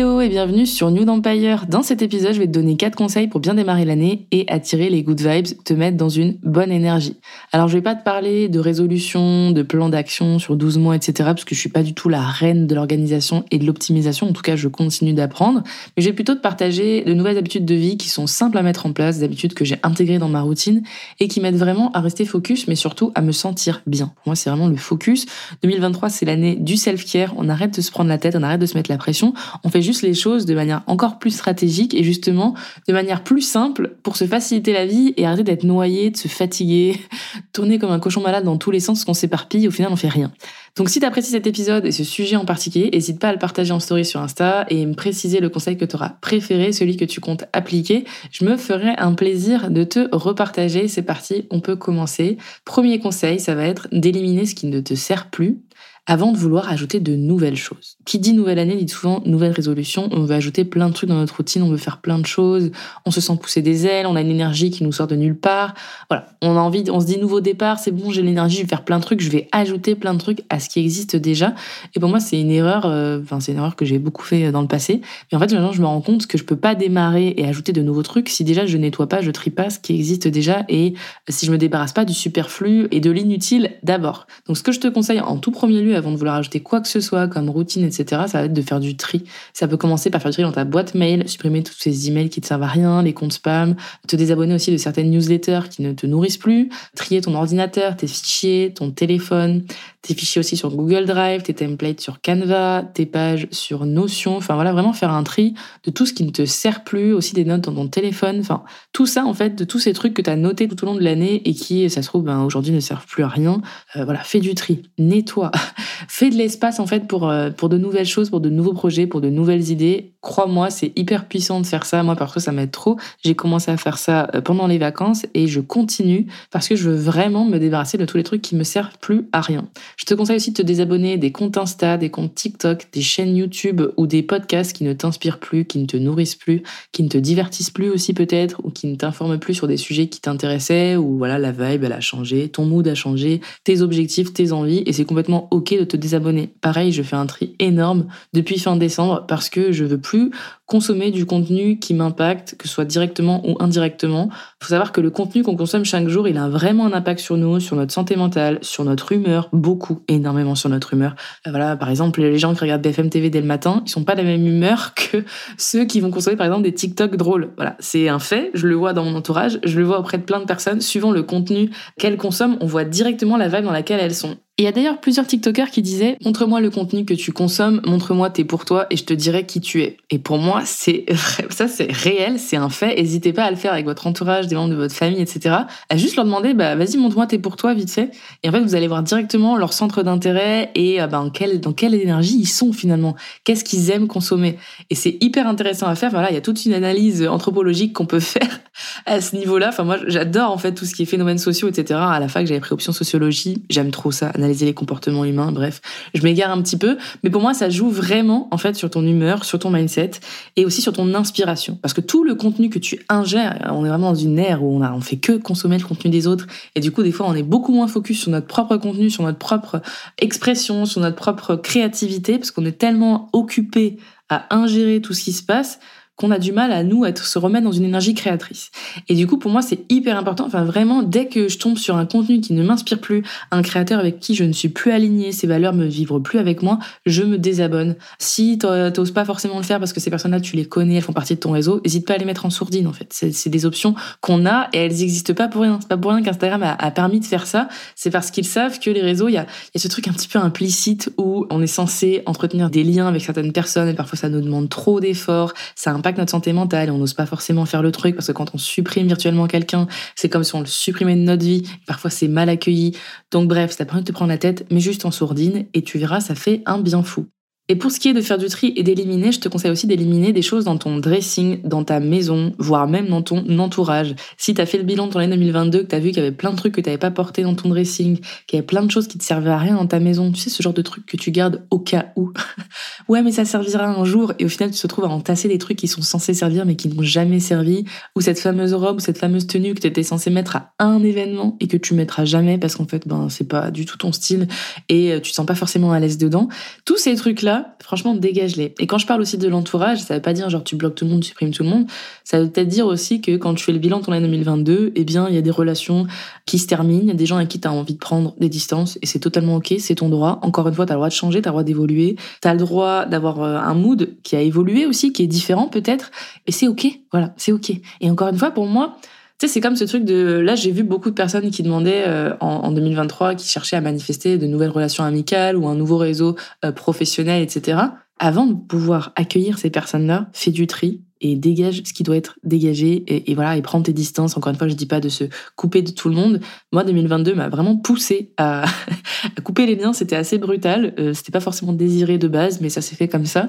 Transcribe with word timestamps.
Hello 0.00 0.22
et 0.22 0.30
bienvenue 0.30 0.64
sur 0.64 0.90
New 0.90 1.06
Empire. 1.06 1.66
Dans 1.68 1.82
cet 1.82 2.00
épisode, 2.00 2.32
je 2.32 2.38
vais 2.38 2.46
te 2.46 2.52
donner 2.52 2.74
4 2.74 2.96
conseils 2.96 3.28
pour 3.28 3.38
bien 3.38 3.52
démarrer 3.52 3.84
l'année 3.84 4.26
et 4.30 4.46
attirer 4.48 4.88
les 4.88 5.02
good 5.02 5.20
vibes, 5.20 5.62
te 5.62 5.74
mettre 5.74 5.98
dans 5.98 6.08
une 6.08 6.38
bonne 6.42 6.72
énergie. 6.72 7.18
Alors, 7.52 7.68
je 7.68 7.74
vais 7.74 7.82
pas 7.82 7.94
te 7.94 8.02
parler 8.02 8.48
de 8.48 8.58
résolution, 8.60 9.50
de 9.50 9.62
plan 9.62 9.90
d'action 9.90 10.38
sur 10.38 10.56
12 10.56 10.78
mois, 10.78 10.96
etc. 10.96 11.12
parce 11.24 11.44
que 11.44 11.54
je 11.54 11.60
suis 11.60 11.68
pas 11.68 11.82
du 11.82 11.92
tout 11.92 12.08
la 12.08 12.22
reine 12.22 12.66
de 12.66 12.74
l'organisation 12.74 13.44
et 13.50 13.58
de 13.58 13.66
l'optimisation. 13.66 14.30
En 14.30 14.32
tout 14.32 14.40
cas, 14.40 14.56
je 14.56 14.68
continue 14.68 15.12
d'apprendre. 15.12 15.62
Mais 15.94 16.02
je 16.02 16.08
vais 16.08 16.14
plutôt 16.14 16.34
te 16.34 16.40
partager 16.40 17.04
de 17.04 17.12
nouvelles 17.12 17.36
habitudes 17.36 17.66
de 17.66 17.74
vie 17.74 17.98
qui 17.98 18.08
sont 18.08 18.26
simples 18.26 18.56
à 18.56 18.62
mettre 18.62 18.86
en 18.86 18.94
place, 18.94 19.18
des 19.18 19.24
habitudes 19.24 19.52
que 19.52 19.66
j'ai 19.66 19.76
intégrées 19.82 20.18
dans 20.18 20.30
ma 20.30 20.40
routine 20.40 20.82
et 21.18 21.28
qui 21.28 21.42
m'aident 21.42 21.58
vraiment 21.58 21.92
à 21.92 22.00
rester 22.00 22.24
focus, 22.24 22.68
mais 22.68 22.74
surtout 22.74 23.12
à 23.14 23.20
me 23.20 23.32
sentir 23.32 23.82
bien. 23.86 24.06
Pour 24.06 24.28
moi, 24.28 24.34
c'est 24.34 24.48
vraiment 24.48 24.68
le 24.68 24.76
focus. 24.76 25.26
2023, 25.62 26.08
c'est 26.08 26.24
l'année 26.24 26.56
du 26.56 26.78
self-care. 26.78 27.34
On 27.36 27.50
arrête 27.50 27.76
de 27.76 27.82
se 27.82 27.90
prendre 27.90 28.08
la 28.08 28.16
tête, 28.16 28.34
on 28.34 28.42
arrête 28.42 28.62
de 28.62 28.66
se 28.66 28.78
mettre 28.78 28.90
la 28.90 28.96
pression. 28.96 29.34
On 29.62 29.68
fait 29.68 29.82
juste 29.82 29.89
les 30.02 30.14
choses 30.14 30.46
de 30.46 30.54
manière 30.54 30.82
encore 30.86 31.18
plus 31.18 31.30
stratégique 31.30 31.94
et 31.94 32.02
justement 32.02 32.54
de 32.88 32.92
manière 32.92 33.22
plus 33.22 33.42
simple 33.42 33.96
pour 34.02 34.16
se 34.16 34.24
faciliter 34.26 34.72
la 34.72 34.86
vie 34.86 35.14
et 35.16 35.26
arrêter 35.26 35.44
d'être 35.44 35.64
noyé, 35.64 36.10
de 36.10 36.16
se 36.16 36.28
fatiguer, 36.28 37.00
tourner 37.52 37.78
comme 37.78 37.90
un 37.90 38.00
cochon 38.00 38.20
malade 38.20 38.44
dans 38.44 38.56
tous 38.56 38.70
les 38.70 38.80
sens 38.80 39.04
qu'on 39.04 39.14
s'éparpille, 39.14 39.68
au 39.68 39.70
final 39.70 39.92
on 39.92 39.96
fait 39.96 40.08
rien. 40.08 40.32
Donc 40.76 40.88
si 40.88 41.00
tu 41.00 41.06
apprécies 41.06 41.30
cet 41.30 41.46
épisode 41.46 41.84
et 41.84 41.92
ce 41.92 42.04
sujet 42.04 42.36
en 42.36 42.44
particulier, 42.44 42.90
n'hésite 42.92 43.18
pas 43.18 43.28
à 43.28 43.32
le 43.32 43.38
partager 43.38 43.72
en 43.72 43.80
story 43.80 44.04
sur 44.04 44.20
Insta 44.20 44.66
et 44.68 44.86
me 44.86 44.94
préciser 44.94 45.40
le 45.40 45.48
conseil 45.48 45.76
que 45.76 45.84
tu 45.84 45.96
auras 45.96 46.10
préféré, 46.20 46.72
celui 46.72 46.96
que 46.96 47.04
tu 47.04 47.20
comptes 47.20 47.44
appliquer. 47.52 48.04
Je 48.30 48.44
me 48.44 48.56
ferai 48.56 48.90
un 48.98 49.14
plaisir 49.14 49.70
de 49.70 49.84
te 49.84 50.08
repartager. 50.12 50.88
C'est 50.88 51.02
parti, 51.02 51.46
on 51.50 51.60
peut 51.60 51.76
commencer. 51.76 52.38
Premier 52.64 53.00
conseil, 53.00 53.40
ça 53.40 53.54
va 53.54 53.64
être 53.64 53.88
d'éliminer 53.92 54.46
ce 54.46 54.54
qui 54.54 54.66
ne 54.66 54.80
te 54.80 54.94
sert 54.94 55.30
plus 55.30 55.58
avant 56.06 56.32
de 56.32 56.36
vouloir 56.36 56.68
ajouter 56.68 56.98
de 56.98 57.14
nouvelles 57.14 57.56
choses. 57.56 57.96
Qui 58.04 58.18
dit 58.18 58.32
nouvelle 58.32 58.58
année 58.58 58.76
dit 58.76 58.88
souvent 58.88 59.22
nouvelle 59.26 59.52
résolution. 59.52 60.08
On 60.12 60.24
veut 60.24 60.34
ajouter 60.34 60.64
plein 60.64 60.88
de 60.88 60.94
trucs 60.94 61.08
dans 61.08 61.16
notre 61.16 61.36
routine, 61.36 61.62
on 61.62 61.68
veut 61.68 61.76
faire 61.76 61.98
plein 61.98 62.18
de 62.18 62.26
choses, 62.26 62.70
on 63.06 63.10
se 63.10 63.20
sent 63.20 63.36
pousser 63.40 63.62
des 63.62 63.86
ailes, 63.86 64.06
on 64.06 64.16
a 64.16 64.20
une 64.20 64.30
énergie 64.30 64.70
qui 64.70 64.82
nous 64.82 64.92
sort 64.92 65.06
de 65.06 65.16
nulle 65.16 65.36
part. 65.36 65.74
Voilà, 66.08 66.26
on 66.42 66.56
a 66.56 66.60
envie, 66.60 66.84
on 66.90 67.00
se 67.00 67.06
dit 67.06 67.18
nouveau 67.18 67.40
départ, 67.40 67.78
c'est 67.78 67.92
bon, 67.92 68.10
j'ai 68.10 68.22
l'énergie, 68.22 68.56
je 68.56 68.62
vais 68.62 68.68
faire 68.68 68.84
plein 68.84 68.98
de 68.98 69.04
trucs, 69.04 69.20
je 69.20 69.30
vais 69.30 69.48
ajouter 69.52 69.94
plein 69.94 70.14
de 70.14 70.18
trucs 70.18 70.42
à 70.48 70.58
ce 70.60 70.68
qui 70.68 70.80
existe 70.80 71.16
déjà. 71.16 71.54
Et 71.94 72.00
pour 72.00 72.08
moi, 72.08 72.20
c'est 72.20 72.40
une 72.40 72.50
erreur, 72.50 72.86
euh, 72.86 73.20
enfin 73.22 73.40
c'est 73.40 73.52
une 73.52 73.58
erreur 73.58 73.76
que 73.76 73.84
j'ai 73.84 73.98
beaucoup 73.98 74.24
fait 74.24 74.52
dans 74.52 74.62
le 74.62 74.68
passé. 74.68 75.00
Mais 75.30 75.36
en 75.36 75.40
fait, 75.40 75.52
maintenant, 75.52 75.72
je 75.72 75.80
me 75.80 75.86
rends 75.86 76.00
compte 76.00 76.26
que 76.26 76.38
je 76.38 76.44
peux 76.44 76.56
pas 76.56 76.74
démarrer 76.74 77.34
et 77.36 77.46
ajouter 77.46 77.72
de 77.72 77.82
nouveaux 77.82 78.02
trucs 78.02 78.28
si 78.28 78.44
déjà 78.44 78.66
je 78.66 78.76
nettoie 78.76 79.08
pas, 79.08 79.20
je 79.20 79.30
trie 79.30 79.50
pas 79.50 79.70
ce 79.70 79.78
qui 79.78 79.94
existe 79.94 80.28
déjà 80.28 80.64
et 80.68 80.94
si 81.28 81.46
je 81.46 81.52
me 81.52 81.58
débarrasse 81.58 81.92
pas 81.92 82.04
du 82.04 82.14
superflu 82.14 82.88
et 82.90 83.00
de 83.00 83.10
l'inutile 83.10 83.72
d'abord. 83.82 84.26
Donc, 84.46 84.56
ce 84.56 84.62
que 84.62 84.72
je 84.72 84.80
te 84.80 84.88
conseille 84.88 85.20
en 85.20 85.38
tout 85.38 85.50
premier 85.50 85.80
lieu 85.80 85.96
avant 85.96 86.12
de 86.12 86.16
vouloir 86.16 86.36
ajouter 86.36 86.60
quoi 86.60 86.80
que 86.80 86.88
ce 86.88 87.00
soit 87.00 87.28
comme 87.28 87.50
routine, 87.50 87.84
etc., 87.84 88.04
ça 88.26 88.38
va 88.38 88.44
être 88.44 88.52
de 88.52 88.62
faire 88.62 88.80
du 88.80 88.96
tri. 88.96 89.24
Ça 89.52 89.68
peut 89.68 89.76
commencer 89.76 90.10
par 90.10 90.20
faire 90.20 90.30
du 90.30 90.36
tri 90.36 90.42
dans 90.42 90.52
ta 90.52 90.64
boîte 90.64 90.94
mail, 90.94 91.28
supprimer 91.28 91.62
tous 91.62 91.74
ces 91.78 92.08
emails 92.08 92.30
qui 92.30 92.40
te 92.40 92.46
servent 92.46 92.62
à 92.62 92.68
rien, 92.68 93.02
les 93.02 93.12
comptes 93.12 93.32
spam, 93.32 93.74
te 94.06 94.16
désabonner 94.16 94.54
aussi 94.54 94.72
de 94.72 94.76
certaines 94.76 95.10
newsletters 95.10 95.68
qui 95.70 95.82
ne 95.82 95.92
te 95.92 96.06
nourrissent 96.06 96.38
plus, 96.38 96.68
trier 96.96 97.20
ton 97.20 97.34
ordinateur, 97.34 97.96
tes 97.96 98.06
fichiers, 98.06 98.72
ton 98.74 98.90
téléphone, 98.90 99.62
tes 100.02 100.14
fichiers 100.14 100.40
aussi 100.40 100.56
sur 100.56 100.70
Google 100.70 101.04
Drive, 101.04 101.42
tes 101.42 101.52
templates 101.52 102.00
sur 102.00 102.22
Canva, 102.22 102.84
tes 102.94 103.04
pages 103.04 103.48
sur 103.50 103.84
Notion. 103.84 104.36
Enfin 104.36 104.54
voilà, 104.54 104.72
vraiment 104.72 104.92
faire 104.94 105.12
un 105.12 105.22
tri 105.22 105.54
de 105.84 105.90
tout 105.90 106.06
ce 106.06 106.14
qui 106.14 106.24
ne 106.24 106.30
te 106.30 106.46
sert 106.46 106.84
plus, 106.84 107.12
aussi 107.12 107.34
des 107.34 107.44
notes 107.44 107.62
dans 107.62 107.74
ton 107.74 107.88
téléphone. 107.88 108.38
Enfin, 108.40 108.62
tout 108.92 109.06
ça 109.06 109.26
en 109.26 109.34
fait, 109.34 109.56
de 109.56 109.64
tous 109.64 109.78
ces 109.78 109.92
trucs 109.92 110.14
que 110.14 110.22
tu 110.22 110.30
as 110.30 110.36
notés 110.36 110.68
tout 110.68 110.82
au 110.82 110.86
long 110.86 110.94
de 110.94 111.02
l'année 111.02 111.42
et 111.44 111.52
qui, 111.52 111.88
ça 111.90 112.00
se 112.02 112.08
trouve, 112.08 112.24
ben, 112.24 112.42
aujourd'hui 112.42 112.72
ne 112.72 112.80
servent 112.80 113.06
plus 113.06 113.22
à 113.22 113.28
rien. 113.28 113.60
Euh, 113.96 114.04
voilà, 114.04 114.20
fais 114.20 114.40
du 114.40 114.54
tri, 114.54 114.82
nettoie, 114.98 115.50
fais 116.08 116.30
de 116.30 116.36
l'espace 116.36 116.80
en 116.80 116.86
fait 116.86 117.06
pour, 117.06 117.28
euh, 117.28 117.50
pour 117.50 117.68
de 117.68 117.76
nouvelles 117.76 118.06
choses, 118.06 118.30
pour 118.30 118.40
de 118.40 118.48
nouveaux 118.48 118.74
projets, 118.74 119.06
pour 119.06 119.20
de 119.20 119.28
nouvelles 119.28 119.70
idées. 119.70 120.14
Crois-moi, 120.22 120.70
c'est 120.70 120.92
hyper 120.96 121.26
puissant 121.26 121.60
de 121.60 121.66
faire 121.66 121.86
ça. 121.86 122.02
Moi, 122.02 122.14
que 122.34 122.40
ça 122.40 122.52
m'aide 122.52 122.70
trop. 122.70 122.98
J'ai 123.24 123.34
commencé 123.34 123.70
à 123.70 123.76
faire 123.76 123.98
ça 123.98 124.28
euh, 124.34 124.40
pendant 124.40 124.66
les 124.66 124.78
vacances 124.78 125.26
et 125.34 125.46
je 125.46 125.60
continue 125.60 126.26
parce 126.50 126.68
que 126.68 126.76
je 126.76 126.90
veux 126.90 126.96
vraiment 126.96 127.44
me 127.44 127.58
débarrasser 127.58 127.98
de 127.98 128.04
tous 128.04 128.16
les 128.16 128.22
trucs 128.22 128.42
qui 128.42 128.56
me 128.56 128.64
servent 128.64 128.98
plus 129.00 129.26
à 129.32 129.40
rien. 129.40 129.68
Je 129.96 130.04
te 130.04 130.14
conseille 130.14 130.36
aussi 130.36 130.52
de 130.52 130.56
te 130.56 130.62
désabonner 130.62 131.18
des 131.18 131.32
comptes 131.32 131.56
Insta, 131.56 131.96
des 131.96 132.10
comptes 132.10 132.34
TikTok, 132.34 132.86
des 132.92 133.02
chaînes 133.02 133.36
YouTube 133.36 133.82
ou 133.96 134.06
des 134.06 134.22
podcasts 134.22 134.74
qui 134.74 134.84
ne 134.84 134.92
t'inspirent 134.92 135.38
plus, 135.38 135.64
qui 135.64 135.78
ne 135.78 135.86
te 135.86 135.96
nourrissent 135.96 136.36
plus, 136.36 136.62
qui 136.92 137.02
ne 137.02 137.08
te 137.08 137.18
divertissent 137.18 137.70
plus 137.70 137.90
aussi 137.90 138.14
peut-être, 138.14 138.60
ou 138.64 138.70
qui 138.70 138.86
ne 138.86 138.96
t'informent 138.96 139.38
plus 139.38 139.54
sur 139.54 139.66
des 139.66 139.76
sujets 139.76 140.08
qui 140.08 140.20
t'intéressaient, 140.20 140.96
ou 140.96 141.18
voilà, 141.18 141.38
la 141.38 141.52
vibe, 141.52 141.84
elle 141.84 141.92
a 141.92 142.00
changé, 142.00 142.48
ton 142.48 142.64
mood 142.64 142.86
a 142.88 142.94
changé, 142.94 143.40
tes 143.64 143.82
objectifs, 143.82 144.32
tes 144.32 144.52
envies, 144.52 144.82
et 144.86 144.92
c'est 144.92 145.04
complètement 145.04 145.48
ok 145.50 145.74
de 145.78 145.84
te 145.84 145.96
désabonner. 145.96 146.50
Pareil, 146.60 146.92
je 146.92 147.02
fais 147.02 147.16
un 147.16 147.26
tri 147.26 147.54
énorme 147.58 148.06
depuis 148.32 148.58
fin 148.58 148.76
décembre 148.76 149.24
parce 149.26 149.50
que 149.50 149.72
je 149.72 149.84
veux 149.84 150.00
plus 150.00 150.30
consommer 150.70 151.10
du 151.10 151.26
contenu 151.26 151.80
qui 151.80 151.94
m'impacte, 151.94 152.54
que 152.56 152.68
ce 152.68 152.74
soit 152.74 152.84
directement 152.84 153.42
ou 153.44 153.56
indirectement. 153.58 154.28
Il 154.30 154.66
faut 154.66 154.70
savoir 154.70 154.92
que 154.92 155.00
le 155.00 155.10
contenu 155.10 155.42
qu'on 155.42 155.56
consomme 155.56 155.84
chaque 155.84 156.06
jour, 156.06 156.28
il 156.28 156.38
a 156.38 156.48
vraiment 156.48 156.86
un 156.86 156.92
impact 156.92 157.18
sur 157.18 157.36
nous, 157.36 157.58
sur 157.58 157.74
notre 157.74 157.92
santé 157.92 158.14
mentale, 158.14 158.60
sur 158.62 158.84
notre 158.84 159.10
humeur, 159.10 159.48
beaucoup, 159.52 160.02
énormément 160.06 160.54
sur 160.54 160.68
notre 160.68 160.94
humeur. 160.94 161.16
Euh, 161.44 161.50
voilà, 161.50 161.76
par 161.76 161.90
exemple, 161.90 162.20
les 162.20 162.38
gens 162.38 162.54
qui 162.54 162.60
regardent 162.60 162.82
BFM 162.82 163.10
TV 163.10 163.30
dès 163.30 163.40
le 163.40 163.48
matin, 163.48 163.82
ils 163.84 163.90
sont 163.90 164.04
pas 164.04 164.14
de 164.14 164.18
la 164.18 164.28
même 164.28 164.46
humeur 164.46 164.94
que 164.94 165.24
ceux 165.58 165.86
qui 165.86 165.98
vont 165.98 166.12
consommer 166.12 166.36
par 166.36 166.46
exemple 166.46 166.62
des 166.62 166.72
TikTok 166.72 167.16
drôles. 167.16 167.50
Voilà, 167.56 167.74
c'est 167.80 168.08
un 168.08 168.20
fait, 168.20 168.52
je 168.54 168.68
le 168.68 168.76
vois 168.76 168.92
dans 168.92 169.02
mon 169.02 169.16
entourage, 169.16 169.58
je 169.64 169.76
le 169.76 169.84
vois 169.84 169.98
auprès 169.98 170.18
de 170.18 170.22
plein 170.22 170.38
de 170.38 170.44
personnes, 170.44 170.80
suivant 170.80 171.10
le 171.10 171.24
contenu 171.24 171.70
qu'elles 171.98 172.16
consomment, 172.16 172.58
on 172.60 172.66
voit 172.66 172.84
directement 172.84 173.36
la 173.36 173.48
vague 173.48 173.64
dans 173.64 173.72
laquelle 173.72 173.98
elles 173.98 174.14
sont 174.14 174.36
il 174.60 174.64
y 174.64 174.66
a 174.66 174.72
d'ailleurs 174.72 175.00
plusieurs 175.00 175.26
TikTokers 175.26 175.70
qui 175.70 175.80
disaient 175.80 176.18
Montre-moi 176.22 176.60
le 176.60 176.68
contenu 176.68 177.06
que 177.06 177.14
tu 177.14 177.32
consommes, 177.32 177.80
montre-moi 177.86 178.28
tes 178.28 178.44
pour 178.44 178.66
toi 178.66 178.86
et 178.90 178.96
je 178.98 179.04
te 179.04 179.14
dirai 179.14 179.46
qui 179.46 179.62
tu 179.62 179.82
es. 179.82 179.96
Et 180.10 180.18
pour 180.18 180.36
moi, 180.36 180.62
c'est 180.66 181.06
ça, 181.48 181.66
c'est 181.66 181.90
réel, 181.90 182.38
c'est 182.38 182.56
un 182.56 182.68
fait. 182.68 182.94
N'hésitez 182.96 183.32
pas 183.32 183.44
à 183.44 183.50
le 183.50 183.56
faire 183.56 183.72
avec 183.72 183.86
votre 183.86 184.06
entourage, 184.06 184.48
des 184.48 184.56
membres 184.56 184.70
de 184.70 184.76
votre 184.76 184.94
famille, 184.94 185.22
etc. 185.22 185.56
À 185.88 185.96
juste 185.96 186.16
leur 186.16 186.26
demander 186.26 186.52
bah 186.52 186.76
vas-y 186.76 186.98
montre-moi 186.98 187.26
tes 187.26 187.38
pour 187.38 187.56
toi 187.56 187.72
vite 187.72 187.90
fait. 187.90 188.10
Et 188.42 188.50
en 188.50 188.52
fait, 188.52 188.60
vous 188.60 188.74
allez 188.74 188.86
voir 188.86 189.02
directement 189.02 189.56
leur 189.56 189.72
centre 189.72 190.02
d'intérêt 190.02 190.70
et 190.74 191.00
euh, 191.00 191.06
bah, 191.06 191.20
dans 191.20 191.30
quelle 191.30 191.58
dans 191.60 191.72
quelle 191.72 191.94
énergie 191.94 192.36
ils 192.38 192.46
sont 192.46 192.74
finalement. 192.74 193.16
Qu'est-ce 193.44 193.64
qu'ils 193.64 193.90
aiment 193.90 194.08
consommer. 194.08 194.58
Et 194.90 194.94
c'est 194.94 195.16
hyper 195.22 195.46
intéressant 195.46 195.86
à 195.86 195.94
faire. 195.94 196.10
Voilà, 196.10 196.30
il 196.30 196.34
y 196.34 196.38
a 196.38 196.42
toute 196.42 196.66
une 196.66 196.74
analyse 196.74 197.26
anthropologique 197.26 197.94
qu'on 197.94 198.04
peut 198.04 198.20
faire 198.20 198.60
à 199.06 199.22
ce 199.22 199.36
niveau-là. 199.36 199.68
Enfin 199.70 199.84
moi, 199.84 199.96
j'adore 200.06 200.50
en 200.50 200.58
fait 200.58 200.74
tout 200.74 200.84
ce 200.84 200.94
qui 200.94 201.04
est 201.04 201.06
phénomènes 201.06 201.38
sociaux, 201.38 201.68
etc. 201.68 201.98
À 202.02 202.20
la 202.20 202.28
fac, 202.28 202.46
j'avais 202.46 202.60
pris 202.60 202.74
option 202.74 202.92
sociologie. 202.92 203.62
J'aime 203.70 203.90
trop 203.90 204.10
ça 204.10 204.32
les 204.54 204.74
comportements 204.74 205.24
humains, 205.24 205.52
bref, 205.52 205.80
je 206.14 206.22
m'égare 206.22 206.50
un 206.50 206.62
petit 206.62 206.76
peu, 206.76 206.96
mais 207.22 207.30
pour 207.30 207.42
moi 207.42 207.54
ça 207.54 207.70
joue 207.70 207.90
vraiment 207.90 208.48
en 208.50 208.58
fait 208.58 208.76
sur 208.76 208.90
ton 208.90 209.06
humeur, 209.06 209.44
sur 209.44 209.58
ton 209.58 209.70
mindset 209.70 210.12
et 210.56 210.64
aussi 210.64 210.82
sur 210.82 210.92
ton 210.92 211.14
inspiration. 211.14 211.78
Parce 211.80 211.94
que 211.94 212.00
tout 212.00 212.24
le 212.24 212.34
contenu 212.34 212.70
que 212.70 212.78
tu 212.78 213.04
ingères, 213.08 213.70
on 213.72 213.84
est 213.84 213.88
vraiment 213.88 214.10
dans 214.10 214.14
une 214.14 214.38
ère 214.38 214.62
où 214.62 214.76
on 214.76 214.82
a 214.82 214.92
on 214.92 215.00
fait 215.00 215.18
que 215.18 215.32
consommer 215.32 215.78
le 215.78 215.84
contenu 215.84 216.10
des 216.10 216.26
autres 216.26 216.46
et 216.74 216.80
du 216.80 216.92
coup 216.92 217.02
des 217.02 217.12
fois 217.12 217.26
on 217.28 217.34
est 217.34 217.42
beaucoup 217.42 217.72
moins 217.72 217.88
focus 217.88 218.20
sur 218.20 218.30
notre 218.30 218.46
propre 218.46 218.76
contenu, 218.76 219.10
sur 219.10 219.22
notre 219.22 219.38
propre 219.38 219.82
expression, 220.18 220.86
sur 220.86 221.00
notre 221.00 221.16
propre 221.16 221.56
créativité 221.56 222.38
parce 222.38 222.50
qu'on 222.50 222.64
est 222.64 222.78
tellement 222.78 223.28
occupé 223.32 223.98
à 224.28 224.54
ingérer 224.54 225.00
tout 225.00 225.12
ce 225.12 225.24
qui 225.24 225.32
se 225.32 225.42
passe 225.42 225.80
qu'on 226.20 226.30
a 226.30 226.38
du 226.38 226.52
mal 226.52 226.70
à 226.70 226.82
nous 226.82 227.06
être 227.06 227.24
se 227.24 227.38
remettre 227.38 227.64
dans 227.64 227.72
une 227.72 227.84
énergie 227.84 228.12
créatrice. 228.12 228.70
Et 229.08 229.14
du 229.14 229.26
coup, 229.26 229.38
pour 229.38 229.50
moi, 229.50 229.62
c'est 229.62 229.90
hyper 229.90 230.18
important. 230.18 230.44
Enfin, 230.44 230.64
vraiment, 230.64 231.02
dès 231.02 231.26
que 231.28 231.48
je 231.48 231.56
tombe 231.56 231.78
sur 231.78 231.96
un 231.96 232.04
contenu 232.04 232.42
qui 232.42 232.52
ne 232.52 232.62
m'inspire 232.62 233.00
plus, 233.00 233.22
un 233.50 233.62
créateur 233.62 233.98
avec 233.98 234.20
qui 234.20 234.34
je 234.34 234.44
ne 234.44 234.52
suis 234.52 234.68
plus 234.68 234.92
alignée, 234.92 235.32
ses 235.32 235.46
valeurs 235.46 235.72
me 235.72 235.86
vibrent 235.86 236.22
plus 236.22 236.38
avec 236.38 236.62
moi, 236.62 236.78
je 237.06 237.22
me 237.22 237.38
désabonne. 237.38 237.96
Si 238.18 238.58
t'oses 238.58 239.12
pas 239.12 239.24
forcément 239.24 239.56
le 239.56 239.62
faire 239.62 239.78
parce 239.78 239.94
que 239.94 240.00
ces 240.00 240.10
personnes-là, 240.10 240.40
tu 240.40 240.56
les 240.56 240.66
connais, 240.66 240.96
elles 240.96 241.02
font 241.02 241.14
partie 241.14 241.36
de 241.36 241.40
ton 241.40 241.52
réseau, 241.52 241.80
n'hésite 241.84 242.06
pas 242.06 242.14
à 242.14 242.18
les 242.18 242.26
mettre 242.26 242.44
en 242.44 242.50
sourdine, 242.50 242.86
en 242.86 242.92
fait. 242.92 243.08
C'est 243.12 243.48
des 243.48 243.64
options 243.64 243.94
qu'on 244.20 244.44
a 244.44 244.68
et 244.74 244.78
elles 244.78 244.96
n'existent 244.96 245.32
pas 245.32 245.48
pour 245.48 245.62
rien. 245.62 245.78
C'est 245.80 245.88
pas 245.88 245.96
pour 245.96 246.10
rien 246.10 246.22
qu'Instagram 246.22 246.62
a, 246.62 246.90
permis 246.90 247.20
de 247.20 247.24
faire 247.24 247.46
ça. 247.46 247.68
C'est 247.96 248.10
parce 248.10 248.30
qu'ils 248.30 248.44
savent 248.44 248.78
que 248.78 248.90
les 248.90 249.00
réseaux, 249.00 249.28
il 249.28 249.34
y 249.34 249.38
a, 249.38 249.46
y 249.74 249.78
a 249.78 249.80
ce 249.80 249.88
truc 249.88 250.06
un 250.06 250.12
petit 250.12 250.28
peu 250.28 250.38
implicite 250.38 251.10
où 251.16 251.46
on 251.48 251.62
est 251.62 251.66
censé 251.66 252.22
entretenir 252.26 252.68
des 252.68 252.84
liens 252.84 253.08
avec 253.08 253.22
certaines 253.22 253.52
personnes 253.52 253.88
et 253.88 253.94
parfois 253.94 254.18
ça 254.18 254.28
nous 254.28 254.42
demande 254.42 254.68
trop 254.68 255.00
d'efforts, 255.00 255.54
ça 255.74 255.92
impacte 255.92 256.09
notre 256.18 256.30
santé 256.30 256.52
mentale 256.52 256.90
on 256.90 256.98
n'ose 256.98 257.14
pas 257.14 257.26
forcément 257.26 257.66
faire 257.66 257.82
le 257.82 257.92
truc 257.92 258.14
parce 258.14 258.28
que 258.28 258.32
quand 258.32 258.54
on 258.54 258.58
supprime 258.58 259.06
virtuellement 259.06 259.46
quelqu'un, 259.46 259.86
c'est 260.14 260.28
comme 260.28 260.44
si 260.44 260.54
on 260.54 260.60
le 260.60 260.66
supprimait 260.66 261.16
de 261.16 261.20
notre 261.20 261.44
vie. 261.44 261.62
Parfois, 261.86 262.10
c'est 262.10 262.28
mal 262.28 262.48
accueilli. 262.48 262.96
Donc 263.30 263.48
bref, 263.48 263.72
ça 263.72 263.84
pas 263.84 263.96
de 263.96 264.04
te 264.04 264.12
prendre 264.12 264.30
la 264.30 264.38
tête, 264.38 264.66
mais 264.70 264.80
juste 264.80 265.04
en 265.04 265.10
sourdine 265.10 265.66
et 265.74 265.82
tu 265.82 265.98
verras, 265.98 266.20
ça 266.20 266.34
fait 266.34 266.62
un 266.66 266.78
bien 266.78 267.02
fou. 267.02 267.26
Et 267.70 267.76
pour 267.76 267.92
ce 267.92 268.00
qui 268.00 268.08
est 268.08 268.12
de 268.12 268.20
faire 268.20 268.36
du 268.36 268.48
tri 268.48 268.72
et 268.74 268.82
d'éliminer, 268.82 269.30
je 269.30 269.38
te 269.38 269.48
conseille 269.48 269.70
aussi 269.70 269.86
d'éliminer 269.86 270.32
des 270.32 270.42
choses 270.42 270.64
dans 270.64 270.76
ton 270.76 270.98
dressing, 270.98 271.60
dans 271.62 271.84
ta 271.84 272.00
maison, 272.00 272.52
voire 272.58 272.88
même 272.88 273.06
dans 273.06 273.22
ton 273.22 273.44
entourage. 273.60 274.16
Si 274.36 274.54
tu 274.54 274.60
as 274.60 274.66
fait 274.66 274.76
le 274.76 274.82
bilan 274.82 275.06
de 275.06 275.12
ton 275.12 275.20
année 275.20 275.36
2022, 275.36 275.84
que 275.84 275.86
tu 275.86 275.94
as 275.94 276.00
vu 276.00 276.08
qu'il 276.08 276.16
y 276.16 276.20
avait 276.26 276.34
plein 276.34 276.50
de 276.50 276.56
trucs 276.56 276.74
que 276.74 276.80
tu 276.80 276.88
n'avais 276.88 276.98
pas 276.98 277.12
porté 277.12 277.44
dans 277.44 277.54
ton 277.54 277.68
dressing, 277.68 278.18
qu'il 278.48 278.56
y 278.56 278.58
avait 278.58 278.66
plein 278.66 278.82
de 278.82 278.90
choses 278.90 279.06
qui 279.06 279.18
te 279.18 279.22
servaient 279.22 279.52
à 279.52 279.58
rien 279.58 279.76
dans 279.76 279.86
ta 279.86 280.00
maison, 280.00 280.32
tu 280.32 280.40
sais, 280.40 280.50
ce 280.50 280.64
genre 280.64 280.72
de 280.72 280.82
trucs 280.82 281.06
que 281.06 281.16
tu 281.16 281.30
gardes 281.30 281.64
au 281.70 281.78
cas 281.78 282.06
où. 282.16 282.32
ouais, 283.08 283.22
mais 283.22 283.30
ça 283.30 283.44
servira 283.44 283.86
un 283.86 284.04
jour 284.04 284.32
et 284.40 284.46
au 284.46 284.48
final, 284.48 284.72
tu 284.72 284.76
te 284.76 284.82
retrouves 284.82 285.04
à 285.04 285.08
entasser 285.08 285.46
des 285.46 285.58
trucs 285.58 285.78
qui 285.78 285.86
sont 285.86 286.02
censés 286.02 286.34
servir 286.34 286.66
mais 286.66 286.74
qui 286.74 286.88
n'ont 286.88 287.04
jamais 287.04 287.38
servi. 287.38 287.84
Ou 288.16 288.20
cette 288.20 288.40
fameuse 288.40 288.74
robe 288.74 288.96
ou 288.96 289.00
cette 289.00 289.18
fameuse 289.18 289.46
tenue 289.46 289.74
que 289.74 289.80
tu 289.80 289.86
étais 289.86 290.02
censé 290.02 290.30
mettre 290.30 290.56
à 290.56 290.72
un 290.80 291.04
événement 291.04 291.56
et 291.60 291.68
que 291.68 291.76
tu 291.76 291.94
mettras 291.94 292.24
jamais 292.24 292.58
parce 292.58 292.74
qu'en 292.74 292.88
fait, 292.88 293.06
ben, 293.06 293.28
c'est 293.28 293.46
pas 293.46 293.70
du 293.70 293.86
tout 293.86 293.96
ton 293.96 294.10
style 294.10 294.48
et 294.88 295.12
euh, 295.12 295.20
tu 295.20 295.30
te 295.30 295.36
sens 295.36 295.46
pas 295.46 295.54
forcément 295.54 295.92
à 295.92 296.00
l'aise 296.00 296.18
dedans. 296.18 296.48
Tous 296.84 296.96
ces 296.96 297.14
trucs-là, 297.14 297.59
franchement, 297.80 298.14
dégage-les. 298.14 298.74
Et 298.78 298.86
quand 298.86 298.98
je 298.98 299.06
parle 299.06 299.20
aussi 299.20 299.38
de 299.38 299.48
l'entourage, 299.48 300.00
ça 300.00 300.14
veut 300.14 300.22
pas 300.22 300.32
dire 300.32 300.48
genre 300.50 300.64
tu 300.64 300.76
bloques 300.76 300.94
tout 300.94 301.04
le 301.04 301.10
monde, 301.10 301.20
tu 301.20 301.28
supprimes 301.28 301.50
tout 301.50 301.62
le 301.62 301.68
monde. 301.68 301.86
Ça 302.24 302.40
veut 302.40 302.48
peut-être 302.48 302.68
dire 302.68 302.86
aussi 302.86 303.20
que 303.20 303.36
quand 303.36 303.54
tu 303.54 303.64
fais 303.64 303.72
le 303.72 303.78
bilan 303.78 304.00
de 304.00 304.04
ton 304.04 304.12
année 304.12 304.26
2022, 304.26 304.92
eh 304.94 305.04
bien, 305.04 305.28
il 305.28 305.34
y 305.34 305.38
a 305.38 305.42
des 305.42 305.50
relations 305.50 306.06
qui 306.46 306.58
se 306.58 306.66
terminent, 306.66 307.02
il 307.02 307.08
y 307.08 307.12
a 307.12 307.14
des 307.14 307.26
gens 307.26 307.36
à 307.36 307.46
qui 307.46 307.60
tu 307.60 307.68
as 307.68 307.72
envie 307.72 307.94
de 307.94 307.98
prendre 307.98 308.34
des 308.38 308.48
distances 308.48 308.98
et 309.02 309.06
c'est 309.06 309.18
totalement 309.18 309.56
ok, 309.56 309.74
c'est 309.78 309.96
ton 309.96 310.08
droit. 310.08 310.38
Encore 310.42 310.68
une 310.68 310.74
fois, 310.74 310.86
tu 310.86 310.92
as 310.92 310.94
le 310.94 310.98
droit 310.98 311.08
de 311.08 311.14
changer, 311.14 311.42
tu 311.42 311.48
as 311.48 311.50
le 311.50 311.54
droit 311.54 311.64
d'évoluer, 311.64 312.16
tu 312.42 312.48
as 312.48 312.52
le 312.52 312.60
droit 312.60 313.06
d'avoir 313.06 313.42
euh, 313.42 313.56
un 313.56 313.74
mood 313.74 314.14
qui 314.22 314.36
a 314.36 314.40
évolué 314.40 314.86
aussi, 314.86 315.12
qui 315.12 315.22
est 315.22 315.28
différent 315.28 315.68
peut-être, 315.68 316.10
et 316.46 316.52
c'est 316.52 316.68
ok. 316.68 316.86
Voilà, 317.12 317.34
c'est 317.36 317.52
ok. 317.52 317.72
Et 318.00 318.10
encore 318.10 318.28
une 318.28 318.38
fois, 318.38 318.50
pour 318.50 318.66
moi, 318.66 318.96
tu 319.40 319.46
sais, 319.46 319.54
c'est 319.54 319.62
comme 319.62 319.74
ce 319.74 319.84
truc 319.84 320.04
de... 320.04 320.38
Là, 320.44 320.54
j'ai 320.54 320.70
vu 320.70 320.82
beaucoup 320.82 321.08
de 321.08 321.14
personnes 321.14 321.50
qui 321.50 321.62
demandaient 321.62 322.04
euh, 322.06 322.34
en, 322.40 322.70
2023, 322.72 323.36
qui 323.36 323.48
cherchaient 323.48 323.76
à 323.76 323.80
manifester 323.80 324.36
de 324.36 324.46
nouvelles 324.46 324.68
relations 324.68 325.02
amicales 325.02 325.56
ou 325.56 325.66
un 325.66 325.74
nouveau 325.74 325.96
réseau 325.96 326.36
euh, 326.62 326.72
professionnel, 326.72 327.42
etc. 327.42 327.78
Avant 328.18 328.44
de 328.44 328.52
pouvoir 328.52 329.12
accueillir 329.16 329.58
ces 329.58 329.70
personnes-là, 329.70 330.28
fais 330.34 330.50
du 330.50 330.66
tri 330.66 331.00
et 331.22 331.36
dégage 331.36 331.82
ce 331.86 331.94
qui 331.94 332.02
doit 332.02 332.18
être 332.18 332.38
dégagé 332.44 333.04
et, 333.06 333.34
voilà 333.34 333.56
et 333.56 333.62
prends 333.62 333.80
tes 333.80 333.94
distances. 333.94 334.36
Encore 334.36 334.50
une 334.50 334.58
fois, 334.58 334.68
je 334.68 334.74
dis 334.74 334.84
pas 334.84 335.00
de 335.00 335.08
se 335.08 335.24
couper 335.56 335.80
de 335.80 335.90
tout 335.90 336.10
le 336.10 336.16
monde. 336.16 336.40
Moi, 336.70 336.84
2022 336.84 337.34
m'a 337.34 337.48
vraiment 337.48 337.78
poussé 337.78 338.34
à, 338.36 338.66
couper 339.42 339.64
les 339.64 339.74
liens. 339.74 339.94
C'était 339.94 340.16
assez 340.16 340.36
brutal. 340.36 340.92
Euh, 340.98 341.14
c'était 341.14 341.32
pas 341.32 341.40
forcément 341.40 341.72
désiré 341.72 342.18
de 342.18 342.28
base, 342.28 342.60
mais 342.60 342.68
ça 342.68 342.82
s'est 342.82 342.96
fait 342.96 343.08
comme 343.08 343.24
ça. 343.24 343.48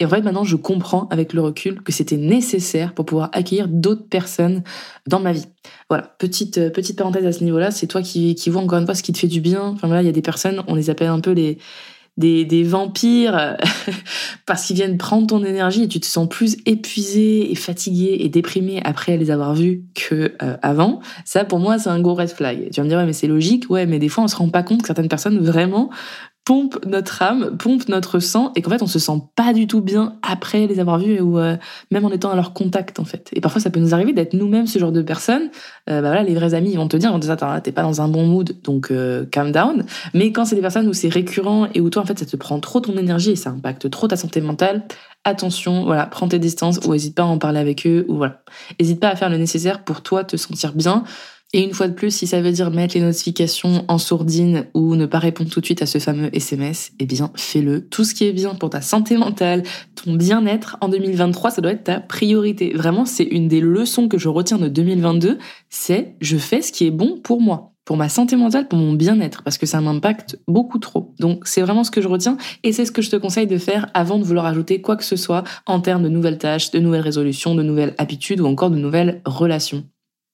Et 0.00 0.06
en 0.06 0.08
fait, 0.08 0.22
maintenant, 0.22 0.44
je 0.44 0.56
comprends 0.56 1.06
avec 1.10 1.34
le 1.34 1.42
recul 1.42 1.82
que 1.82 1.92
c'était 1.92 2.16
nécessaire 2.16 2.94
pour 2.94 3.04
pouvoir 3.04 3.28
accueillir 3.32 3.68
d'autres 3.68 4.08
personnes 4.08 4.62
dans 5.06 5.20
ma 5.20 5.32
vie. 5.32 5.46
Voilà, 5.90 6.14
petite 6.18 6.56
euh, 6.56 6.70
petite 6.70 6.96
parenthèse 6.96 7.26
à 7.26 7.32
ce 7.32 7.44
niveau-là. 7.44 7.70
C'est 7.70 7.86
toi 7.86 8.00
qui, 8.00 8.34
qui 8.34 8.48
vois 8.48 8.62
encore 8.62 8.78
une 8.78 8.86
fois 8.86 8.94
ce 8.94 9.02
qui 9.02 9.12
te 9.12 9.18
fait 9.18 9.28
du 9.28 9.42
bien. 9.42 9.62
Enfin 9.62 9.86
voilà, 9.86 10.02
il 10.02 10.06
y 10.06 10.08
a 10.08 10.12
des 10.12 10.22
personnes, 10.22 10.62
on 10.68 10.74
les 10.74 10.88
appelle 10.88 11.08
un 11.08 11.20
peu 11.20 11.32
les 11.32 11.58
des, 12.16 12.44
des 12.44 12.64
vampires 12.64 13.56
parce 14.46 14.66
qu'ils 14.66 14.76
viennent 14.76 14.98
prendre 14.98 15.26
ton 15.26 15.44
énergie 15.44 15.84
et 15.84 15.88
tu 15.88 16.00
te 16.00 16.06
sens 16.06 16.28
plus 16.28 16.56
épuisé 16.66 17.50
et 17.50 17.54
fatigué 17.54 18.18
et 18.20 18.28
déprimé 18.28 18.80
après 18.84 19.16
les 19.16 19.30
avoir 19.30 19.54
vus 19.54 19.84
que 19.94 20.34
euh, 20.42 20.56
avant. 20.62 21.00
Ça, 21.24 21.44
pour 21.44 21.60
moi, 21.60 21.78
c'est 21.78 21.88
un 21.88 22.00
gros 22.00 22.14
red 22.14 22.28
flag. 22.28 22.70
Tu 22.70 22.80
vas 22.80 22.84
me 22.84 22.88
dire, 22.88 22.98
ouais, 22.98 23.06
mais 23.06 23.12
c'est 23.12 23.26
logique. 23.26 23.70
Ouais, 23.70 23.86
mais 23.86 23.98
des 23.98 24.08
fois, 24.08 24.24
on 24.24 24.28
se 24.28 24.36
rend 24.36 24.48
pas 24.48 24.62
compte 24.62 24.82
que 24.82 24.86
certaines 24.86 25.08
personnes 25.08 25.38
vraiment 25.38 25.90
pompe 26.50 26.84
notre 26.84 27.22
âme, 27.22 27.56
pompe 27.58 27.88
notre 27.88 28.18
sang, 28.18 28.50
et 28.56 28.62
qu'en 28.62 28.70
fait 28.70 28.82
on 28.82 28.88
se 28.88 28.98
sent 28.98 29.22
pas 29.36 29.52
du 29.52 29.68
tout 29.68 29.80
bien 29.80 30.16
après 30.28 30.66
les 30.66 30.80
avoir 30.80 30.98
vus 30.98 31.20
ou 31.20 31.38
euh, 31.38 31.56
même 31.92 32.04
en 32.04 32.10
étant 32.10 32.28
à 32.28 32.34
leur 32.34 32.54
contact 32.54 32.98
en 32.98 33.04
fait. 33.04 33.30
Et 33.34 33.40
parfois 33.40 33.60
ça 33.60 33.70
peut 33.70 33.78
nous 33.78 33.94
arriver 33.94 34.12
d'être 34.12 34.34
nous-mêmes 34.34 34.66
ce 34.66 34.80
genre 34.80 34.90
de 34.90 35.00
personnes. 35.00 35.50
Euh, 35.88 36.02
bah 36.02 36.08
voilà, 36.08 36.24
les 36.24 36.34
vrais 36.34 36.54
amis 36.54 36.72
ils 36.72 36.76
vont 36.76 36.88
te 36.88 36.96
dire, 36.96 37.14
attends, 37.14 37.60
t'es 37.60 37.70
pas 37.70 37.82
dans 37.82 38.00
un 38.00 38.08
bon 38.08 38.26
mood, 38.26 38.56
donc 38.64 38.90
euh, 38.90 39.26
calm 39.26 39.52
down. 39.52 39.84
Mais 40.12 40.32
quand 40.32 40.44
c'est 40.44 40.56
des 40.56 40.60
personnes 40.60 40.88
où 40.88 40.92
c'est 40.92 41.08
récurrent 41.08 41.68
et 41.72 41.80
où 41.80 41.88
toi 41.88 42.02
en 42.02 42.04
fait 42.04 42.18
ça 42.18 42.26
te 42.26 42.36
prend 42.36 42.58
trop 42.58 42.80
ton 42.80 42.96
énergie 42.96 43.30
et 43.30 43.36
ça 43.36 43.50
impacte 43.50 43.88
trop 43.88 44.08
ta 44.08 44.16
santé 44.16 44.40
mentale, 44.40 44.82
attention, 45.22 45.84
voilà, 45.84 46.06
prends 46.06 46.26
tes 46.26 46.40
distances 46.40 46.80
ou 46.84 46.94
hésite 46.94 47.14
pas 47.14 47.22
à 47.22 47.26
en 47.26 47.38
parler 47.38 47.60
avec 47.60 47.86
eux 47.86 48.04
ou 48.08 48.16
voilà, 48.16 48.42
hésite 48.80 48.98
pas 48.98 49.10
à 49.10 49.14
faire 49.14 49.30
le 49.30 49.36
nécessaire 49.36 49.84
pour 49.84 50.02
toi 50.02 50.24
te 50.24 50.36
sentir 50.36 50.72
bien. 50.72 51.04
Et 51.52 51.62
une 51.62 51.74
fois 51.74 51.88
de 51.88 51.94
plus, 51.94 52.14
si 52.14 52.28
ça 52.28 52.40
veut 52.40 52.52
dire 52.52 52.70
mettre 52.70 52.96
les 52.96 53.02
notifications 53.02 53.84
en 53.88 53.98
sourdine 53.98 54.66
ou 54.72 54.94
ne 54.94 55.06
pas 55.06 55.18
répondre 55.18 55.50
tout 55.50 55.60
de 55.60 55.64
suite 55.64 55.82
à 55.82 55.86
ce 55.86 55.98
fameux 55.98 56.30
SMS, 56.32 56.92
eh 57.00 57.06
bien, 57.06 57.32
fais-le. 57.34 57.88
Tout 57.88 58.04
ce 58.04 58.14
qui 58.14 58.24
est 58.24 58.32
bien 58.32 58.54
pour 58.54 58.70
ta 58.70 58.80
santé 58.80 59.16
mentale, 59.16 59.64
ton 59.96 60.14
bien-être 60.14 60.76
en 60.80 60.88
2023, 60.88 61.50
ça 61.50 61.60
doit 61.60 61.72
être 61.72 61.84
ta 61.84 61.98
priorité. 61.98 62.72
Vraiment, 62.74 63.04
c'est 63.04 63.24
une 63.24 63.48
des 63.48 63.60
leçons 63.60 64.06
que 64.06 64.16
je 64.16 64.28
retiens 64.28 64.58
de 64.58 64.68
2022, 64.68 65.38
c'est 65.70 66.14
je 66.20 66.36
fais 66.36 66.62
ce 66.62 66.70
qui 66.70 66.86
est 66.86 66.92
bon 66.92 67.18
pour 67.20 67.40
moi 67.40 67.70
pour 67.86 67.96
ma 67.96 68.08
santé 68.08 68.36
mentale, 68.36 68.68
pour 68.68 68.78
mon 68.78 68.92
bien-être, 68.92 69.42
parce 69.42 69.58
que 69.58 69.66
ça 69.66 69.80
m'impacte 69.80 70.38
beaucoup 70.46 70.78
trop. 70.78 71.12
Donc 71.18 71.48
c'est 71.48 71.60
vraiment 71.60 71.82
ce 71.82 71.90
que 71.90 72.00
je 72.00 72.06
retiens 72.06 72.36
et 72.62 72.72
c'est 72.72 72.84
ce 72.84 72.92
que 72.92 73.02
je 73.02 73.10
te 73.10 73.16
conseille 73.16 73.48
de 73.48 73.58
faire 73.58 73.90
avant 73.94 74.18
de 74.18 74.22
vouloir 74.22 74.46
ajouter 74.46 74.80
quoi 74.80 74.94
que 74.94 75.02
ce 75.02 75.16
soit 75.16 75.42
en 75.66 75.80
termes 75.80 76.04
de 76.04 76.08
nouvelles 76.08 76.38
tâches, 76.38 76.70
de 76.70 76.78
nouvelles 76.78 77.00
résolutions, 77.00 77.56
de 77.56 77.64
nouvelles 77.64 77.96
habitudes 77.98 78.40
ou 78.40 78.46
encore 78.46 78.70
de 78.70 78.78
nouvelles 78.78 79.20
relations. 79.24 79.82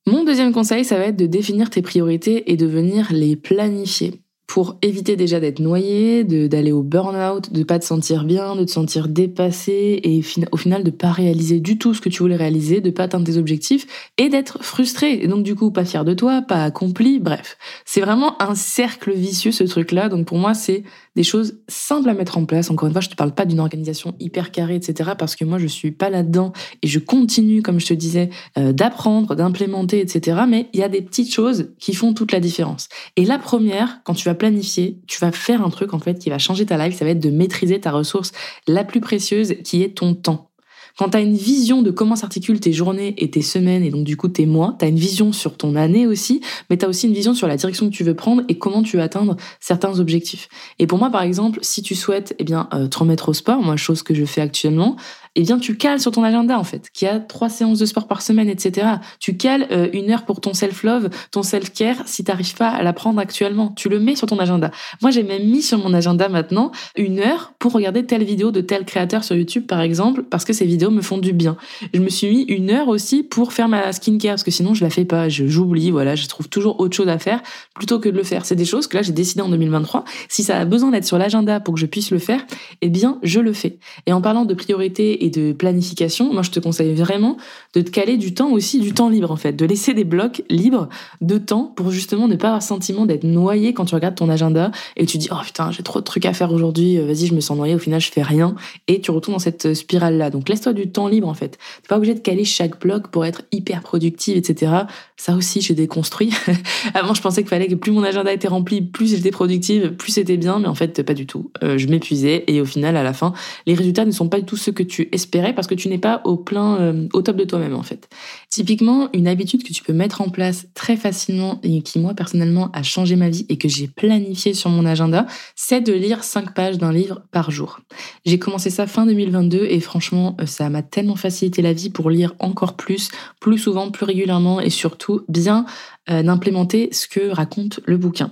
Mon 0.08 0.22
deuxième 0.22 0.52
conseil, 0.52 0.84
ça 0.84 0.98
va 0.98 1.06
être 1.06 1.16
de 1.16 1.26
définir 1.26 1.68
tes 1.68 1.82
priorités 1.82 2.52
et 2.52 2.56
de 2.56 2.66
venir 2.66 3.08
les 3.12 3.34
planifier 3.34 4.20
pour 4.46 4.76
éviter 4.82 5.16
déjà 5.16 5.40
d'être 5.40 5.58
noyé, 5.58 6.24
d'aller 6.24 6.72
au 6.72 6.82
burn-out, 6.82 7.52
de 7.52 7.62
pas 7.64 7.78
te 7.78 7.84
sentir 7.84 8.24
bien, 8.24 8.54
de 8.54 8.64
te 8.64 8.70
sentir 8.70 9.08
dépassé 9.08 10.00
et 10.02 10.22
au 10.52 10.56
final 10.56 10.84
de 10.84 10.90
pas 10.90 11.10
réaliser 11.10 11.60
du 11.60 11.78
tout 11.78 11.94
ce 11.94 12.00
que 12.00 12.08
tu 12.08 12.22
voulais 12.22 12.36
réaliser, 12.36 12.80
de 12.80 12.90
pas 12.90 13.04
atteindre 13.04 13.26
tes 13.26 13.38
objectifs 13.38 13.86
et 14.18 14.28
d'être 14.28 14.62
frustré 14.62 15.14
et 15.22 15.26
donc 15.26 15.42
du 15.42 15.54
coup 15.54 15.70
pas 15.70 15.84
fier 15.84 16.04
de 16.04 16.14
toi, 16.14 16.42
pas 16.42 16.64
accompli, 16.64 17.18
bref. 17.18 17.56
C'est 17.84 18.00
vraiment 18.00 18.40
un 18.40 18.54
cercle 18.54 19.12
vicieux 19.12 19.52
ce 19.52 19.64
truc-là, 19.64 20.08
donc 20.08 20.26
pour 20.26 20.38
moi 20.38 20.54
c'est 20.54 20.84
des 21.16 21.24
choses 21.24 21.58
simples 21.66 22.10
à 22.10 22.14
mettre 22.14 22.38
en 22.38 22.44
place. 22.44 22.70
Encore 22.70 22.86
une 22.86 22.92
fois, 22.92 23.00
je 23.00 23.08
te 23.08 23.16
parle 23.16 23.32
pas 23.32 23.46
d'une 23.46 23.58
organisation 23.58 24.14
hyper 24.20 24.52
carrée, 24.52 24.76
etc. 24.76 25.12
parce 25.18 25.34
que 25.34 25.44
moi 25.44 25.58
je 25.58 25.66
suis 25.66 25.90
pas 25.90 26.10
là-dedans 26.10 26.52
et 26.82 26.86
je 26.86 26.98
continue, 26.98 27.62
comme 27.62 27.80
je 27.80 27.86
te 27.86 27.94
disais, 27.94 28.30
euh, 28.58 28.72
d'apprendre, 28.72 29.34
d'implémenter, 29.34 30.00
etc. 30.00 30.42
Mais 30.46 30.68
il 30.74 30.80
y 30.80 30.82
a 30.82 30.88
des 30.88 31.00
petites 31.00 31.32
choses 31.32 31.70
qui 31.78 31.94
font 31.94 32.12
toute 32.12 32.32
la 32.32 32.38
différence. 32.38 32.88
Et 33.16 33.24
la 33.24 33.38
première, 33.38 34.00
quand 34.04 34.12
tu 34.12 34.28
vas 34.28 34.34
planifier, 34.36 34.98
tu 35.06 35.18
vas 35.20 35.32
faire 35.32 35.64
un 35.64 35.70
truc 35.70 35.94
en 35.94 35.98
fait 35.98 36.18
qui 36.18 36.30
va 36.30 36.38
changer 36.38 36.66
ta 36.66 36.76
life, 36.76 36.96
ça 36.96 37.04
va 37.04 37.12
être 37.12 37.20
de 37.20 37.30
maîtriser 37.30 37.80
ta 37.80 37.90
ressource 37.90 38.32
la 38.66 38.84
plus 38.84 39.00
précieuse 39.00 39.56
qui 39.64 39.82
est 39.82 39.96
ton 39.96 40.14
temps. 40.14 40.50
Quand 40.98 41.10
tu 41.10 41.18
as 41.18 41.20
une 41.20 41.36
vision 41.36 41.82
de 41.82 41.90
comment 41.90 42.16
s'articulent 42.16 42.60
tes 42.60 42.72
journées 42.72 43.14
et 43.18 43.30
tes 43.30 43.42
semaines 43.42 43.82
et 43.82 43.90
donc 43.90 44.04
du 44.04 44.16
coup 44.16 44.28
tes 44.28 44.46
mois, 44.46 44.76
tu 44.78 44.86
as 44.86 44.88
une 44.88 44.98
vision 44.98 45.30
sur 45.32 45.56
ton 45.58 45.76
année 45.76 46.06
aussi, 46.06 46.40
mais 46.70 46.78
tu 46.78 46.86
as 46.86 46.88
aussi 46.88 47.06
une 47.06 47.12
vision 47.12 47.34
sur 47.34 47.46
la 47.46 47.56
direction 47.56 47.90
que 47.90 47.94
tu 47.94 48.02
veux 48.02 48.14
prendre 48.14 48.42
et 48.48 48.56
comment 48.56 48.82
tu 48.82 48.96
veux 48.96 49.02
atteindre 49.02 49.36
certains 49.60 50.00
objectifs. 50.00 50.48
Et 50.78 50.86
pour 50.86 50.98
moi 50.98 51.10
par 51.10 51.22
exemple, 51.22 51.58
si 51.60 51.82
tu 51.82 51.94
souhaites 51.94 52.34
eh 52.38 52.44
bien 52.44 52.68
euh, 52.72 52.88
te 52.88 52.98
remettre 52.98 53.28
au 53.28 53.34
sport, 53.34 53.60
moi 53.60 53.76
chose 53.76 54.02
que 54.02 54.14
je 54.14 54.24
fais 54.24 54.40
actuellement, 54.40 54.96
eh 55.36 55.42
bien 55.42 55.58
tu 55.58 55.76
cales 55.76 56.00
sur 56.00 56.10
ton 56.10 56.24
agenda 56.24 56.58
en 56.58 56.64
fait, 56.64 56.88
qu'il 56.92 57.06
y 57.06 57.10
a 57.10 57.20
trois 57.20 57.50
séances 57.50 57.78
de 57.78 57.86
sport 57.86 58.06
par 58.08 58.22
semaine, 58.22 58.48
etc. 58.48 58.88
Tu 59.20 59.36
cales 59.36 59.68
euh, 59.70 59.88
une 59.92 60.10
heure 60.10 60.24
pour 60.24 60.40
ton 60.40 60.54
self-love, 60.54 61.10
ton 61.30 61.42
self-care, 61.42 62.02
si 62.06 62.24
t'arrives 62.24 62.56
pas 62.56 62.70
à 62.70 62.82
la 62.82 62.94
prendre 62.94 63.20
actuellement, 63.20 63.68
tu 63.76 63.90
le 63.90 64.00
mets 64.00 64.16
sur 64.16 64.26
ton 64.26 64.38
agenda. 64.38 64.70
Moi 65.02 65.10
j'ai 65.10 65.22
même 65.22 65.44
mis 65.46 65.62
sur 65.62 65.78
mon 65.78 65.92
agenda 65.92 66.30
maintenant 66.30 66.72
une 66.96 67.20
heure 67.20 67.52
pour 67.58 67.72
regarder 67.72 68.04
telle 68.06 68.24
vidéo 68.24 68.50
de 68.50 68.62
tel 68.62 68.86
créateur 68.86 69.24
sur 69.24 69.36
YouTube 69.36 69.66
par 69.66 69.82
exemple, 69.82 70.22
parce 70.22 70.46
que 70.46 70.54
ces 70.54 70.64
vidéos 70.64 70.90
me 70.90 71.02
font 71.02 71.18
du 71.18 71.34
bien. 71.34 71.56
Je 71.92 72.00
me 72.00 72.08
suis 72.08 72.28
mis 72.28 72.42
une 72.44 72.70
heure 72.70 72.88
aussi 72.88 73.22
pour 73.22 73.52
faire 73.52 73.68
ma 73.68 73.92
skincare, 73.92 74.32
parce 74.32 74.42
que 74.42 74.50
sinon 74.50 74.72
je 74.72 74.82
la 74.82 74.90
fais 74.90 75.04
pas, 75.04 75.28
j'oublie, 75.28 75.90
voilà, 75.90 76.14
je 76.14 76.26
trouve 76.28 76.48
toujours 76.48 76.80
autre 76.80 76.96
chose 76.96 77.08
à 77.08 77.18
faire 77.18 77.42
plutôt 77.74 77.98
que 77.98 78.08
de 78.08 78.16
le 78.16 78.24
faire. 78.24 78.46
C'est 78.46 78.56
des 78.56 78.64
choses 78.64 78.86
que 78.86 78.96
là 78.96 79.02
j'ai 79.02 79.12
décidé 79.12 79.42
en 79.42 79.50
2023, 79.50 80.04
si 80.28 80.42
ça 80.42 80.58
a 80.58 80.64
besoin 80.64 80.92
d'être 80.92 81.04
sur 81.04 81.18
l'agenda 81.18 81.60
pour 81.60 81.74
que 81.74 81.80
je 81.80 81.86
puisse 81.86 82.10
le 82.10 82.18
faire, 82.18 82.40
eh 82.80 82.88
bien 82.88 83.18
je 83.22 83.40
le 83.40 83.52
fais. 83.52 83.78
Et 84.06 84.14
en 84.14 84.22
parlant 84.22 84.46
de 84.46 84.54
priorité 84.54 85.25
de 85.30 85.52
planification, 85.52 86.32
moi 86.32 86.42
je 86.42 86.50
te 86.50 86.60
conseille 86.60 86.94
vraiment 86.94 87.36
de 87.74 87.80
te 87.80 87.90
caler 87.90 88.16
du 88.16 88.34
temps 88.34 88.50
aussi, 88.50 88.80
du 88.80 88.92
temps 88.92 89.08
libre 89.08 89.30
en 89.30 89.36
fait, 89.36 89.52
de 89.52 89.64
laisser 89.64 89.94
des 89.94 90.04
blocs 90.04 90.42
libres 90.48 90.88
de 91.20 91.38
temps 91.38 91.72
pour 91.76 91.90
justement 91.90 92.28
ne 92.28 92.36
pas 92.36 92.48
avoir 92.48 92.60
le 92.60 92.64
sentiment 92.64 93.06
d'être 93.06 93.24
noyé 93.24 93.74
quand 93.74 93.84
tu 93.84 93.94
regardes 93.94 94.14
ton 94.14 94.28
agenda 94.28 94.70
et 94.96 95.06
tu 95.06 95.18
dis 95.18 95.28
oh 95.30 95.36
putain 95.44 95.70
j'ai 95.70 95.82
trop 95.82 96.00
de 96.00 96.04
trucs 96.04 96.26
à 96.26 96.32
faire 96.32 96.52
aujourd'hui, 96.52 96.98
euh, 96.98 97.06
vas-y 97.06 97.26
je 97.26 97.34
me 97.34 97.40
sens 97.40 97.56
noyé, 97.56 97.74
au 97.74 97.78
final 97.78 98.00
je 98.00 98.10
fais 98.10 98.22
rien 98.22 98.54
et 98.88 99.00
tu 99.00 99.10
retournes 99.10 99.34
dans 99.34 99.40
cette 99.40 99.74
spirale 99.74 100.16
là. 100.16 100.30
Donc 100.30 100.48
laisse-toi 100.48 100.72
du 100.72 100.90
temps 100.90 101.08
libre 101.08 101.28
en 101.28 101.34
fait. 101.34 101.58
T'es 101.82 101.88
pas 101.88 101.96
obligé 101.96 102.14
de 102.14 102.20
caler 102.20 102.44
chaque 102.44 102.80
bloc 102.80 103.08
pour 103.08 103.24
être 103.24 103.42
hyper 103.52 103.80
productive 103.82 104.36
etc. 104.36 104.72
Ça 105.16 105.34
aussi 105.34 105.60
j'ai 105.60 105.74
déconstruit. 105.74 106.32
Avant 106.94 107.14
je 107.14 107.22
pensais 107.22 107.42
qu'il 107.42 107.50
fallait 107.50 107.68
que 107.68 107.74
plus 107.74 107.92
mon 107.92 108.02
agenda 108.02 108.32
était 108.32 108.48
rempli, 108.48 108.82
plus 108.82 109.14
j'étais 109.14 109.30
productive, 109.30 109.92
plus 109.92 110.12
c'était 110.12 110.36
bien, 110.36 110.58
mais 110.58 110.68
en 110.68 110.74
fait 110.74 111.02
pas 111.02 111.14
du 111.14 111.26
tout. 111.26 111.50
Euh, 111.62 111.78
je 111.78 111.86
m'épuisais 111.88 112.44
et 112.46 112.60
au 112.60 112.64
final 112.64 112.96
à 112.96 113.02
la 113.02 113.12
fin 113.12 113.32
les 113.66 113.74
résultats 113.74 114.04
ne 114.04 114.10
sont 114.10 114.28
pas 114.28 114.38
du 114.38 114.44
tout 114.44 114.56
ceux 114.56 114.72
que 114.72 114.82
tu 114.82 115.08
espérer 115.16 115.52
parce 115.52 115.66
que 115.66 115.74
tu 115.74 115.88
n'es 115.88 115.98
pas 115.98 116.20
au 116.24 116.36
plein, 116.36 116.80
euh, 116.80 117.08
au 117.12 117.22
top 117.22 117.36
de 117.36 117.44
toi-même 117.44 117.74
en 117.74 117.82
fait. 117.82 118.08
Typiquement, 118.48 119.08
une 119.12 119.26
habitude 119.26 119.64
que 119.64 119.72
tu 119.72 119.82
peux 119.82 119.92
mettre 119.92 120.20
en 120.20 120.28
place 120.28 120.66
très 120.74 120.96
facilement 120.96 121.58
et 121.64 121.82
qui 121.82 121.98
moi 121.98 122.14
personnellement 122.14 122.70
a 122.72 122.82
changé 122.82 123.16
ma 123.16 123.28
vie 123.28 123.44
et 123.48 123.58
que 123.58 123.68
j'ai 123.68 123.88
planifié 123.88 124.54
sur 124.54 124.70
mon 124.70 124.86
agenda, 124.86 125.26
c'est 125.56 125.80
de 125.80 125.92
lire 125.92 126.22
5 126.22 126.54
pages 126.54 126.78
d'un 126.78 126.92
livre 126.92 127.22
par 127.32 127.50
jour. 127.50 127.80
J'ai 128.24 128.38
commencé 128.38 128.70
ça 128.70 128.86
fin 128.86 129.06
2022 129.06 129.66
et 129.68 129.80
franchement, 129.80 130.36
euh, 130.40 130.46
ça 130.46 130.70
m'a 130.70 130.82
tellement 130.82 131.16
facilité 131.16 131.62
la 131.62 131.72
vie 131.72 131.90
pour 131.90 132.10
lire 132.10 132.34
encore 132.38 132.76
plus, 132.76 133.10
plus 133.40 133.58
souvent, 133.58 133.90
plus 133.90 134.04
régulièrement 134.04 134.60
et 134.60 134.70
surtout 134.70 135.22
bien 135.28 135.66
euh, 136.08 136.22
d'implémenter 136.22 136.88
ce 136.92 137.08
que 137.08 137.30
raconte 137.30 137.80
le 137.84 137.96
bouquin. 137.96 138.30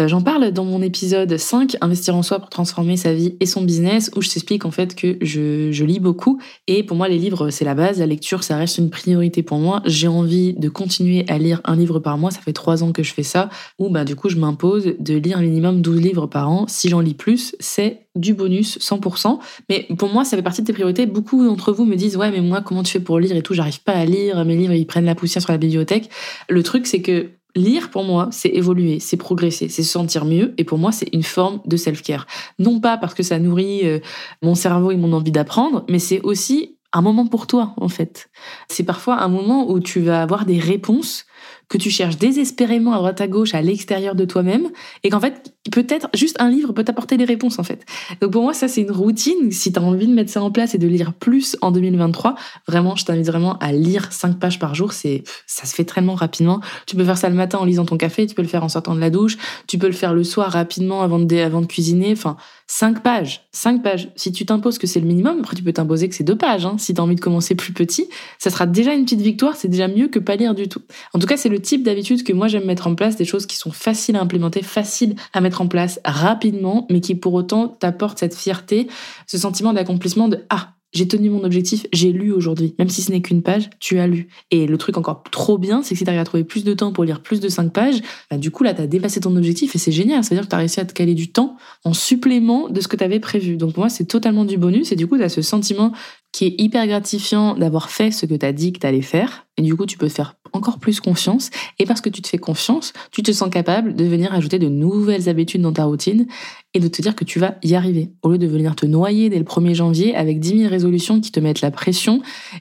Euh, 0.00 0.08
j'en 0.08 0.22
parle 0.22 0.50
dans 0.50 0.64
mon 0.64 0.82
épisode 0.82 1.36
5, 1.36 1.76
Investir 1.80 2.16
en 2.16 2.24
soi 2.24 2.40
pour 2.40 2.50
transformer 2.50 2.96
sa 2.96 3.14
vie 3.14 3.36
et 3.38 3.46
son 3.46 3.62
business, 3.62 4.10
où 4.16 4.22
je 4.22 4.28
t'explique 4.28 4.64
en 4.64 4.72
fait 4.72 4.96
que 4.96 5.16
je, 5.20 5.70
je 5.70 5.84
lis 5.84 6.00
beaucoup. 6.00 6.40
Et 6.66 6.82
pour 6.82 6.96
moi, 6.96 7.08
les 7.08 7.18
livres, 7.18 7.50
c'est 7.50 7.64
la 7.64 7.74
base. 7.74 8.00
La 8.00 8.06
lecture, 8.06 8.42
ça 8.42 8.56
reste 8.56 8.78
une 8.78 8.90
priorité 8.90 9.44
pour 9.44 9.58
moi. 9.58 9.82
J'ai 9.86 10.08
envie 10.08 10.54
de 10.54 10.68
continuer 10.68 11.24
à 11.28 11.38
lire 11.38 11.60
un 11.64 11.76
livre 11.76 12.00
par 12.00 12.18
mois. 12.18 12.32
Ça 12.32 12.40
fait 12.40 12.52
trois 12.52 12.82
ans 12.82 12.90
que 12.90 13.04
je 13.04 13.12
fais 13.12 13.22
ça. 13.22 13.50
Ou 13.78 13.88
bah, 13.88 14.04
du 14.04 14.16
coup, 14.16 14.28
je 14.28 14.36
m'impose 14.36 14.94
de 14.98 15.14
lire 15.14 15.38
un 15.38 15.42
minimum 15.42 15.80
12 15.80 16.00
livres 16.00 16.26
par 16.26 16.50
an. 16.50 16.66
Si 16.66 16.88
j'en 16.88 17.00
lis 17.00 17.14
plus, 17.14 17.54
c'est 17.60 18.00
du 18.16 18.34
bonus 18.34 18.78
100%. 18.78 19.38
Mais 19.68 19.86
pour 19.96 20.08
moi, 20.08 20.24
ça 20.24 20.36
fait 20.36 20.42
partie 20.42 20.62
de 20.62 20.66
tes 20.66 20.72
priorités. 20.72 21.06
Beaucoup 21.06 21.44
d'entre 21.44 21.72
vous 21.72 21.84
me 21.84 21.94
disent, 21.94 22.16
ouais, 22.16 22.32
mais 22.32 22.40
moi, 22.40 22.62
comment 22.62 22.82
tu 22.82 22.92
fais 22.92 23.00
pour 23.00 23.20
lire 23.20 23.36
et 23.36 23.42
tout? 23.42 23.54
J'arrive 23.54 23.82
pas 23.82 23.92
à 23.92 24.04
lire. 24.04 24.44
Mes 24.44 24.56
livres, 24.56 24.72
ils 24.72 24.86
prennent 24.86 25.04
la 25.04 25.14
poussière 25.14 25.42
sur 25.42 25.52
la 25.52 25.58
bibliothèque. 25.58 26.10
Le 26.48 26.62
truc, 26.64 26.88
c'est 26.88 27.00
que 27.00 27.28
Lire, 27.56 27.90
pour 27.90 28.04
moi, 28.04 28.28
c'est 28.32 28.48
évoluer, 28.48 28.98
c'est 28.98 29.16
progresser, 29.16 29.68
c'est 29.68 29.82
se 29.82 29.92
sentir 29.92 30.24
mieux. 30.24 30.54
Et 30.58 30.64
pour 30.64 30.78
moi, 30.78 30.90
c'est 30.92 31.08
une 31.12 31.22
forme 31.22 31.60
de 31.66 31.76
self-care. 31.76 32.26
Non 32.58 32.80
pas 32.80 32.96
parce 32.96 33.14
que 33.14 33.22
ça 33.22 33.38
nourrit 33.38 33.82
euh, 33.84 34.00
mon 34.42 34.54
cerveau 34.54 34.90
et 34.90 34.96
mon 34.96 35.12
envie 35.12 35.30
d'apprendre, 35.30 35.84
mais 35.88 35.98
c'est 36.00 36.20
aussi 36.22 36.76
un 36.92 37.02
moment 37.02 37.26
pour 37.26 37.46
toi, 37.46 37.74
en 37.76 37.88
fait. 37.88 38.30
C'est 38.68 38.84
parfois 38.84 39.20
un 39.20 39.28
moment 39.28 39.70
où 39.70 39.80
tu 39.80 40.00
vas 40.00 40.22
avoir 40.22 40.46
des 40.46 40.58
réponses 40.58 41.26
que 41.74 41.78
tu 41.78 41.90
cherches 41.90 42.18
désespérément 42.18 42.92
à 42.92 42.98
droite 42.98 43.20
à 43.20 43.26
gauche, 43.26 43.52
à 43.52 43.60
l'extérieur 43.60 44.14
de 44.14 44.24
toi-même, 44.24 44.70
et 45.02 45.10
qu'en 45.10 45.18
fait, 45.18 45.52
peut-être 45.72 46.08
juste 46.14 46.36
un 46.38 46.48
livre 46.48 46.72
peut 46.72 46.84
t'apporter 46.84 47.16
des 47.16 47.24
réponses 47.24 47.58
en 47.58 47.64
fait. 47.64 47.84
Donc 48.20 48.30
pour 48.30 48.44
moi, 48.44 48.54
ça 48.54 48.68
c'est 48.68 48.82
une 48.82 48.92
routine. 48.92 49.50
Si 49.50 49.72
tu 49.72 49.80
as 49.80 49.82
envie 49.82 50.06
de 50.06 50.14
mettre 50.14 50.30
ça 50.30 50.40
en 50.40 50.52
place 50.52 50.76
et 50.76 50.78
de 50.78 50.86
lire 50.86 51.12
plus 51.12 51.56
en 51.62 51.72
2023, 51.72 52.36
vraiment, 52.68 52.94
je 52.94 53.04
t'invite 53.04 53.26
vraiment 53.26 53.58
à 53.58 53.72
lire 53.72 54.12
5 54.12 54.38
pages 54.38 54.60
par 54.60 54.76
jour. 54.76 54.92
C'est 54.92 55.24
ça 55.48 55.66
se 55.66 55.74
fait 55.74 55.84
tellement 55.84 56.14
rapidement. 56.14 56.60
Tu 56.86 56.94
peux 56.94 57.04
faire 57.04 57.18
ça 57.18 57.28
le 57.28 57.34
matin 57.34 57.58
en 57.58 57.64
lisant 57.64 57.84
ton 57.84 57.96
café, 57.96 58.24
tu 58.24 58.36
peux 58.36 58.42
le 58.42 58.48
faire 58.48 58.62
en 58.62 58.68
sortant 58.68 58.94
de 58.94 59.00
la 59.00 59.10
douche, 59.10 59.36
tu 59.66 59.76
peux 59.76 59.88
le 59.88 59.94
faire 59.94 60.14
le 60.14 60.22
soir 60.22 60.52
rapidement 60.52 61.02
avant 61.02 61.18
de, 61.18 61.36
avant 61.38 61.60
de 61.60 61.66
cuisiner. 61.66 62.12
Enfin, 62.12 62.36
5 62.66 63.02
pages, 63.02 63.46
5 63.52 63.82
pages. 63.82 64.10
Si 64.16 64.32
tu 64.32 64.46
t'imposes 64.46 64.78
que 64.78 64.86
c'est 64.86 65.00
le 65.00 65.06
minimum, 65.06 65.40
après 65.40 65.54
tu 65.54 65.62
peux 65.62 65.72
t'imposer 65.72 66.08
que 66.08 66.14
c'est 66.14 66.24
2 66.24 66.36
pages. 66.36 66.64
Hein. 66.64 66.76
Si 66.78 66.94
tu 66.94 67.00
as 67.00 67.04
envie 67.04 67.14
de 67.14 67.20
commencer 67.20 67.54
plus 67.54 67.72
petit, 67.72 68.08
ça 68.38 68.50
sera 68.50 68.66
déjà 68.66 68.94
une 68.94 69.04
petite 69.04 69.20
victoire, 69.20 69.56
c'est 69.56 69.68
déjà 69.68 69.88
mieux 69.88 70.08
que 70.08 70.18
pas 70.18 70.36
lire 70.36 70.54
du 70.54 70.68
tout. 70.68 70.80
En 71.12 71.18
tout 71.18 71.26
cas, 71.26 71.36
c'est 71.36 71.48
le 71.48 71.60
type 71.60 71.82
d'habitude 71.82 72.24
que 72.24 72.32
moi 72.32 72.48
j'aime 72.48 72.64
mettre 72.64 72.86
en 72.86 72.94
place, 72.94 73.16
des 73.16 73.24
choses 73.24 73.46
qui 73.46 73.56
sont 73.56 73.72
faciles 73.72 74.16
à 74.16 74.20
implémenter, 74.20 74.62
faciles 74.62 75.14
à 75.32 75.40
mettre 75.40 75.60
en 75.60 75.68
place 75.68 76.00
rapidement, 76.04 76.86
mais 76.90 77.00
qui 77.00 77.14
pour 77.14 77.34
autant 77.34 77.68
t'apportent 77.68 78.18
cette 78.18 78.34
fierté, 78.34 78.88
ce 79.26 79.38
sentiment 79.38 79.72
d'accomplissement 79.72 80.28
de 80.28 80.40
ah 80.48 80.70
j'ai 80.94 81.08
tenu 81.08 81.28
mon 81.28 81.42
objectif, 81.42 81.86
j'ai 81.92 82.12
lu 82.12 82.32
aujourd'hui. 82.32 82.74
Même 82.78 82.88
si 82.88 83.02
ce 83.02 83.10
n'est 83.10 83.20
qu'une 83.20 83.42
page, 83.42 83.68
tu 83.80 83.98
as 83.98 84.06
lu. 84.06 84.28
Et 84.50 84.66
le 84.66 84.78
truc 84.78 84.96
encore 84.96 85.24
trop 85.30 85.58
bien, 85.58 85.82
c'est 85.82 85.94
que 85.94 85.98
si 85.98 86.04
tu 86.04 86.08
arrives 86.08 86.20
à 86.20 86.24
trouver 86.24 86.44
plus 86.44 86.64
de 86.64 86.72
temps 86.72 86.92
pour 86.92 87.04
lire 87.04 87.20
plus 87.20 87.40
de 87.40 87.48
5 87.48 87.72
pages, 87.72 88.00
bah, 88.30 88.38
du 88.38 88.50
coup 88.50 88.62
là, 88.62 88.74
tu 88.74 88.80
as 88.80 88.86
dépassé 88.86 89.20
ton 89.20 89.34
objectif 89.36 89.74
et 89.74 89.78
c'est 89.78 89.92
génial. 89.92 90.22
C'est-à-dire 90.22 90.44
que 90.44 90.50
tu 90.50 90.54
as 90.54 90.58
réussi 90.58 90.80
à 90.80 90.84
te 90.84 90.92
caler 90.92 91.14
du 91.14 91.32
temps 91.32 91.56
en 91.84 91.92
supplément 91.92 92.68
de 92.68 92.80
ce 92.80 92.88
que 92.88 92.96
tu 92.96 93.04
avais 93.04 93.20
prévu. 93.20 93.56
Donc 93.56 93.72
pour 93.72 93.80
moi, 93.80 93.88
c'est 93.88 94.04
totalement 94.04 94.44
du 94.44 94.56
bonus 94.56 94.92
et 94.92 94.96
du 94.96 95.06
coup, 95.06 95.16
tu 95.16 95.24
as 95.24 95.28
ce 95.28 95.42
sentiment 95.42 95.92
qui 96.32 96.46
est 96.46 96.60
hyper 96.60 96.86
gratifiant 96.86 97.54
d'avoir 97.54 97.90
fait 97.90 98.10
ce 98.10 98.26
que 98.26 98.34
tu 98.34 98.44
as 98.46 98.52
dit 98.52 98.72
que 98.72 98.80
tu 98.80 98.86
allais 98.86 99.02
faire. 99.02 99.46
Et 99.56 99.62
du 99.62 99.76
coup, 99.76 99.86
tu 99.86 99.98
peux 99.98 100.08
te 100.08 100.12
faire 100.12 100.34
encore 100.52 100.78
plus 100.78 101.00
confiance. 101.00 101.50
Et 101.78 101.86
parce 101.86 102.00
que 102.00 102.08
tu 102.08 102.22
te 102.22 102.28
fais 102.28 102.38
confiance, 102.38 102.92
tu 103.12 103.22
te 103.22 103.30
sens 103.32 103.50
capable 103.50 103.94
de 103.94 104.04
venir 104.04 104.32
ajouter 104.32 104.58
de 104.58 104.68
nouvelles 104.68 105.28
habitudes 105.28 105.62
dans 105.62 105.72
ta 105.72 105.84
routine 105.84 106.26
et 106.74 106.80
de 106.80 106.88
te 106.88 107.00
dire 107.00 107.14
que 107.14 107.24
tu 107.24 107.38
vas 107.38 107.54
y 107.62 107.74
arriver. 107.74 108.10
Au 108.22 108.30
lieu 108.30 108.38
de 108.38 108.46
venir 108.48 108.74
te 108.74 108.84
noyer 108.84 109.30
dès 109.30 109.38
le 109.38 109.44
1er 109.44 109.74
janvier 109.74 110.14
avec 110.16 110.40
10 110.40 110.58
000 110.58 110.70
résolutions 110.70 111.20
qui 111.20 111.30
te 111.30 111.38
mettent 111.38 111.60
la 111.60 111.70
pression 111.70 112.20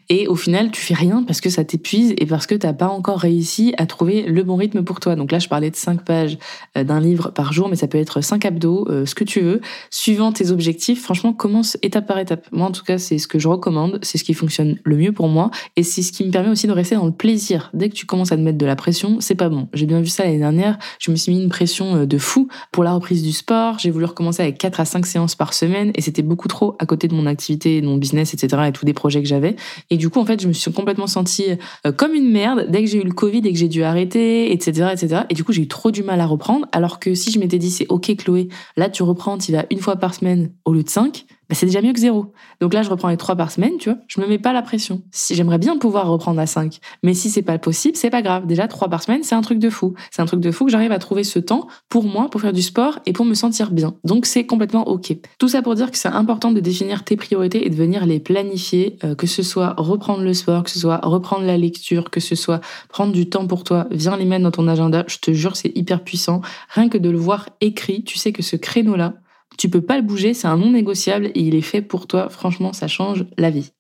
et 0.09 0.27
au 0.27 0.35
final, 0.35 0.69
tu 0.71 0.81
fais 0.81 0.93
rien 0.93 1.23
parce 1.23 1.41
que 1.41 1.49
ça 1.49 1.63
t'épuise 1.63 2.13
et 2.17 2.27
parce 2.27 2.45
que 2.45 2.53
t'as 2.53 2.73
pas 2.73 2.87
encore 2.87 3.19
réussi 3.19 3.73
à 3.77 3.87
trouver 3.87 4.23
le 4.23 4.43
bon 4.43 4.55
rythme 4.55 4.83
pour 4.83 4.99
toi. 4.99 5.15
Donc 5.15 5.31
là, 5.31 5.39
je 5.39 5.47
parlais 5.47 5.71
de 5.71 5.75
5 5.75 6.05
pages 6.05 6.37
euh, 6.77 6.83
d'un 6.83 6.99
livre 6.99 7.31
par 7.31 7.53
jour, 7.53 7.69
mais 7.69 7.75
ça 7.75 7.87
peut 7.87 7.97
être 7.97 8.21
5 8.21 8.45
abdos, 8.45 8.87
euh, 8.89 9.05
ce 9.05 9.15
que 9.15 9.23
tu 9.23 9.41
veux, 9.41 9.61
suivant 9.89 10.31
tes 10.31 10.51
objectifs. 10.51 11.01
Franchement, 11.01 11.33
commence 11.33 11.77
étape 11.81 12.05
par 12.05 12.19
étape. 12.19 12.47
Moi, 12.51 12.67
en 12.67 12.71
tout 12.71 12.83
cas, 12.83 12.99
c'est 12.99 13.17
ce 13.17 13.27
que 13.27 13.39
je 13.39 13.47
recommande, 13.47 13.99
c'est 14.03 14.19
ce 14.19 14.23
qui 14.23 14.35
fonctionne 14.35 14.77
le 14.83 14.95
mieux 14.95 15.11
pour 15.11 15.27
moi 15.27 15.49
et 15.75 15.83
c'est 15.83 16.03
ce 16.03 16.11
qui 16.11 16.23
me 16.23 16.31
permet 16.31 16.49
aussi 16.49 16.67
de 16.67 16.71
rester 16.71 16.95
dans 16.95 17.05
le 17.05 17.11
plaisir. 17.11 17.71
Dès 17.73 17.89
que 17.89 17.95
tu 17.95 18.05
commences 18.05 18.31
à 18.31 18.37
te 18.37 18.41
mettre 18.41 18.59
de 18.59 18.65
la 18.65 18.75
pression, 18.75 19.17
c'est 19.21 19.35
pas 19.35 19.49
bon. 19.49 19.67
J'ai 19.73 19.87
bien 19.87 20.01
vu 20.01 20.07
ça 20.07 20.23
l'année 20.23 20.37
dernière. 20.37 20.77
Je 20.99 21.09
me 21.09 21.15
suis 21.15 21.31
mis 21.33 21.41
une 21.41 21.49
pression 21.49 21.95
euh, 21.95 22.05
de 22.05 22.17
fou 22.19 22.47
pour 22.71 22.83
la 22.83 22.93
reprise 22.93 23.23
du 23.23 23.31
sport. 23.31 23.79
J'ai 23.79 23.89
voulu 23.89 24.02
recommencer 24.05 24.41
avec 24.41 24.57
4 24.57 24.79
à 24.79 24.85
5 24.85 25.05
séances 25.05 25.35
par 25.35 25.53
semaine 25.53 25.91
et 25.95 26.01
c'était 26.01 26.21
beaucoup 26.21 26.47
trop 26.47 26.75
à 26.79 26.85
côté 26.85 27.07
de 27.07 27.15
mon 27.15 27.25
activité, 27.25 27.81
de 27.81 27.87
mon 27.87 27.97
business, 27.97 28.33
etc. 28.33 28.63
et 28.67 28.71
tous 28.71 28.85
des 28.85 28.93
projets 28.93 29.21
que 29.21 29.27
j'avais. 29.27 29.55
Et 29.89 29.97
du 29.97 30.09
coup, 30.09 30.19
en 30.19 30.25
fait, 30.25 30.41
je 30.41 30.47
me 30.47 30.53
suis 30.53 30.71
complètement 30.71 31.07
sentie 31.07 31.45
euh, 31.85 31.91
comme 31.91 32.13
une 32.13 32.29
merde 32.29 32.67
dès 32.69 32.83
que 32.83 32.89
j'ai 32.89 32.99
eu 32.99 33.03
le 33.03 33.13
Covid 33.13 33.39
et 33.39 33.51
que 33.51 33.57
j'ai 33.57 33.67
dû 33.67 33.83
arrêter, 33.83 34.51
etc., 34.51 34.89
etc. 34.91 35.21
Et 35.29 35.33
du 35.33 35.43
coup, 35.43 35.51
j'ai 35.51 35.61
eu 35.61 35.67
trop 35.67 35.91
du 35.91 36.03
mal 36.03 36.19
à 36.21 36.25
reprendre. 36.25 36.67
Alors 36.71 36.99
que 36.99 37.13
si 37.15 37.31
je 37.31 37.39
m'étais 37.39 37.59
dit, 37.59 37.69
c'est 37.69 37.87
OK, 37.89 38.15
Chloé, 38.17 38.49
là, 38.77 38.89
tu 38.89 39.03
reprends, 39.03 39.37
tu 39.37 39.51
vas 39.51 39.65
une 39.69 39.79
fois 39.79 39.95
par 39.95 40.13
semaine 40.13 40.51
au 40.65 40.73
lieu 40.73 40.83
de 40.83 40.89
5, 40.89 41.25
bah, 41.49 41.55
c'est 41.55 41.65
déjà 41.65 41.81
mieux 41.81 41.93
que 41.93 41.99
zéro. 41.99 42.33
Donc 42.61 42.73
là, 42.73 42.83
je 42.83 42.89
reprends 42.89 43.09
les 43.09 43.17
trois 43.17 43.35
par 43.35 43.51
semaine, 43.51 43.73
tu 43.79 43.89
vois. 43.89 43.99
Je 44.07 44.21
me 44.21 44.27
mets 44.27 44.37
pas 44.37 44.53
la 44.53 44.61
pression. 44.61 45.01
Si 45.11 45.35
j'aimerais 45.35 45.57
bien 45.57 45.77
pouvoir 45.77 46.07
reprendre 46.07 46.39
à 46.39 46.45
5, 46.45 46.79
mais 47.03 47.13
si 47.13 47.29
c'est 47.29 47.41
pas 47.41 47.57
possible, 47.57 47.97
c'est 47.97 48.09
pas 48.09 48.21
grave. 48.21 48.47
Déjà 48.47 48.67
trois 48.67 48.87
par 48.87 49.03
semaine, 49.03 49.23
c'est 49.23 49.35
un 49.35 49.41
truc 49.41 49.59
de 49.59 49.69
fou. 49.69 49.93
C'est 50.11 50.21
un 50.21 50.25
truc 50.25 50.39
de 50.39 50.51
fou 50.51 50.65
que 50.65 50.71
j'arrive 50.71 50.91
à 50.91 50.99
trouver 50.99 51.23
ce 51.23 51.39
temps 51.39 51.67
pour 51.89 52.05
moi, 52.05 52.29
pour 52.29 52.41
faire 52.41 52.53
du 52.53 52.61
sport 52.61 52.99
et 53.05 53.13
pour 53.13 53.25
me 53.25 53.33
sentir 53.33 53.71
bien. 53.71 53.95
Donc 54.03 54.25
c'est 54.25 54.45
complètement 54.45 54.87
ok. 54.87 55.15
Tout 55.37 55.47
ça 55.47 55.61
pour 55.61 55.75
dire 55.75 55.91
que 55.91 55.97
c'est 55.97 56.07
important 56.07 56.51
de 56.51 56.59
définir 56.59 57.03
tes 57.03 57.15
priorités 57.15 57.65
et 57.65 57.69
de 57.69 57.75
venir 57.75 58.05
les 58.05 58.19
planifier, 58.19 58.97
euh, 59.03 59.15
que 59.15 59.27
ce 59.27 59.43
soit 59.43 59.73
reprendre 59.77 60.23
le 60.23 60.33
sport, 60.33 60.63
que 60.63 60.69
ce 60.69 60.79
soit 60.79 60.99
reprendre 61.03 61.45
la 61.45 61.57
lecture, 61.57 62.09
que 62.09 62.19
ce 62.19 62.35
soit 62.35 62.61
prendre 62.89 63.11
du 63.11 63.29
temps 63.29 63.47
pour 63.47 63.63
toi. 63.63 63.87
Viens 63.91 64.17
les 64.17 64.25
mettre 64.25 64.43
dans 64.43 64.51
ton 64.51 64.67
agenda. 64.67 65.03
Je 65.07 65.17
te 65.17 65.31
jure, 65.33 65.55
c'est 65.55 65.71
hyper 65.75 66.03
puissant. 66.03 66.41
Rien 66.69 66.89
que 66.89 66.97
de 66.97 67.09
le 67.09 67.17
voir 67.17 67.49
écrit, 67.61 68.03
tu 68.03 68.17
sais 68.17 68.31
que 68.31 68.41
ce 68.41 68.55
créneau-là, 68.55 69.13
tu 69.57 69.69
peux 69.69 69.81
pas 69.81 69.97
le 69.97 70.03
bouger, 70.03 70.33
c'est 70.33 70.47
un 70.47 70.57
non 70.57 70.71
négociable 70.71 71.27
et 71.27 71.39
il 71.39 71.55
est 71.55 71.61
fait 71.61 71.81
pour 71.81 72.07
toi. 72.07 72.29
Franchement, 72.29 72.73
ça 72.73 72.87
change 72.87 73.25
la 73.37 73.49
vie. 73.49 73.71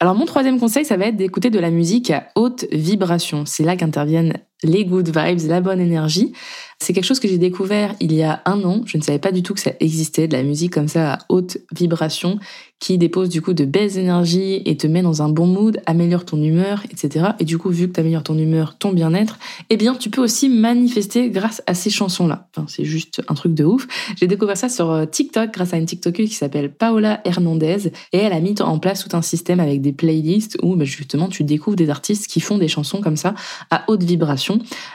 Alors 0.00 0.14
mon 0.14 0.26
troisième 0.26 0.60
conseil, 0.60 0.84
ça 0.84 0.96
va 0.96 1.06
être 1.06 1.16
d'écouter 1.16 1.50
de 1.50 1.58
la 1.58 1.70
musique 1.70 2.10
à 2.10 2.28
haute 2.36 2.66
vibration. 2.70 3.44
C'est 3.46 3.64
là 3.64 3.76
qu'interviennent 3.76 4.34
les 4.62 4.84
good 4.84 5.06
vibes, 5.06 5.48
la 5.48 5.60
bonne 5.60 5.80
énergie. 5.80 6.32
C'est 6.80 6.92
quelque 6.92 7.04
chose 7.04 7.20
que 7.20 7.28
j'ai 7.28 7.38
découvert 7.38 7.94
il 8.00 8.12
y 8.12 8.22
a 8.22 8.40
un 8.44 8.62
an. 8.62 8.82
Je 8.86 8.98
ne 8.98 9.02
savais 9.02 9.18
pas 9.18 9.32
du 9.32 9.42
tout 9.42 9.54
que 9.54 9.60
ça 9.60 9.72
existait, 9.80 10.28
de 10.28 10.36
la 10.36 10.42
musique 10.42 10.72
comme 10.72 10.88
ça 10.88 11.14
à 11.14 11.18
haute 11.28 11.58
vibration 11.74 12.38
qui 12.80 12.96
dépose 12.96 13.28
du 13.28 13.42
coup 13.42 13.54
de 13.54 13.64
belles 13.64 13.98
énergies 13.98 14.62
et 14.64 14.76
te 14.76 14.86
met 14.86 15.02
dans 15.02 15.20
un 15.22 15.28
bon 15.28 15.46
mood, 15.46 15.80
améliore 15.86 16.24
ton 16.24 16.40
humeur, 16.40 16.84
etc. 16.90 17.30
Et 17.40 17.44
du 17.44 17.58
coup, 17.58 17.70
vu 17.70 17.88
que 17.88 17.94
tu 17.94 18.00
améliores 18.00 18.22
ton 18.22 18.38
humeur, 18.38 18.78
ton 18.78 18.92
bien-être, 18.92 19.38
eh 19.68 19.76
bien, 19.76 19.96
tu 19.96 20.10
peux 20.10 20.22
aussi 20.22 20.48
manifester 20.48 21.28
grâce 21.30 21.60
à 21.66 21.74
ces 21.74 21.90
chansons-là. 21.90 22.48
Enfin, 22.54 22.66
c'est 22.68 22.84
juste 22.84 23.20
un 23.26 23.34
truc 23.34 23.54
de 23.54 23.64
ouf. 23.64 23.88
J'ai 24.16 24.28
découvert 24.28 24.56
ça 24.56 24.68
sur 24.68 24.90
euh, 24.92 25.06
TikTok 25.06 25.52
grâce 25.52 25.74
à 25.74 25.76
une 25.76 25.86
TikTokeuse 25.86 26.28
qui 26.28 26.34
s'appelle 26.36 26.72
Paola 26.72 27.20
Hernandez 27.24 27.90
et 28.12 28.18
elle 28.18 28.32
a 28.32 28.40
mis 28.40 28.60
en 28.62 28.78
place 28.78 29.04
tout 29.04 29.16
un 29.16 29.22
système 29.22 29.58
avec 29.58 29.80
des 29.80 29.92
playlists 29.92 30.56
où 30.62 30.76
bah, 30.76 30.84
justement 30.84 31.28
tu 31.28 31.42
découvres 31.42 31.76
des 31.76 31.90
artistes 31.90 32.28
qui 32.28 32.40
font 32.40 32.58
des 32.58 32.68
chansons 32.68 33.00
comme 33.00 33.16
ça 33.16 33.34
à 33.70 33.84
haute 33.88 34.04
vibration, 34.04 34.47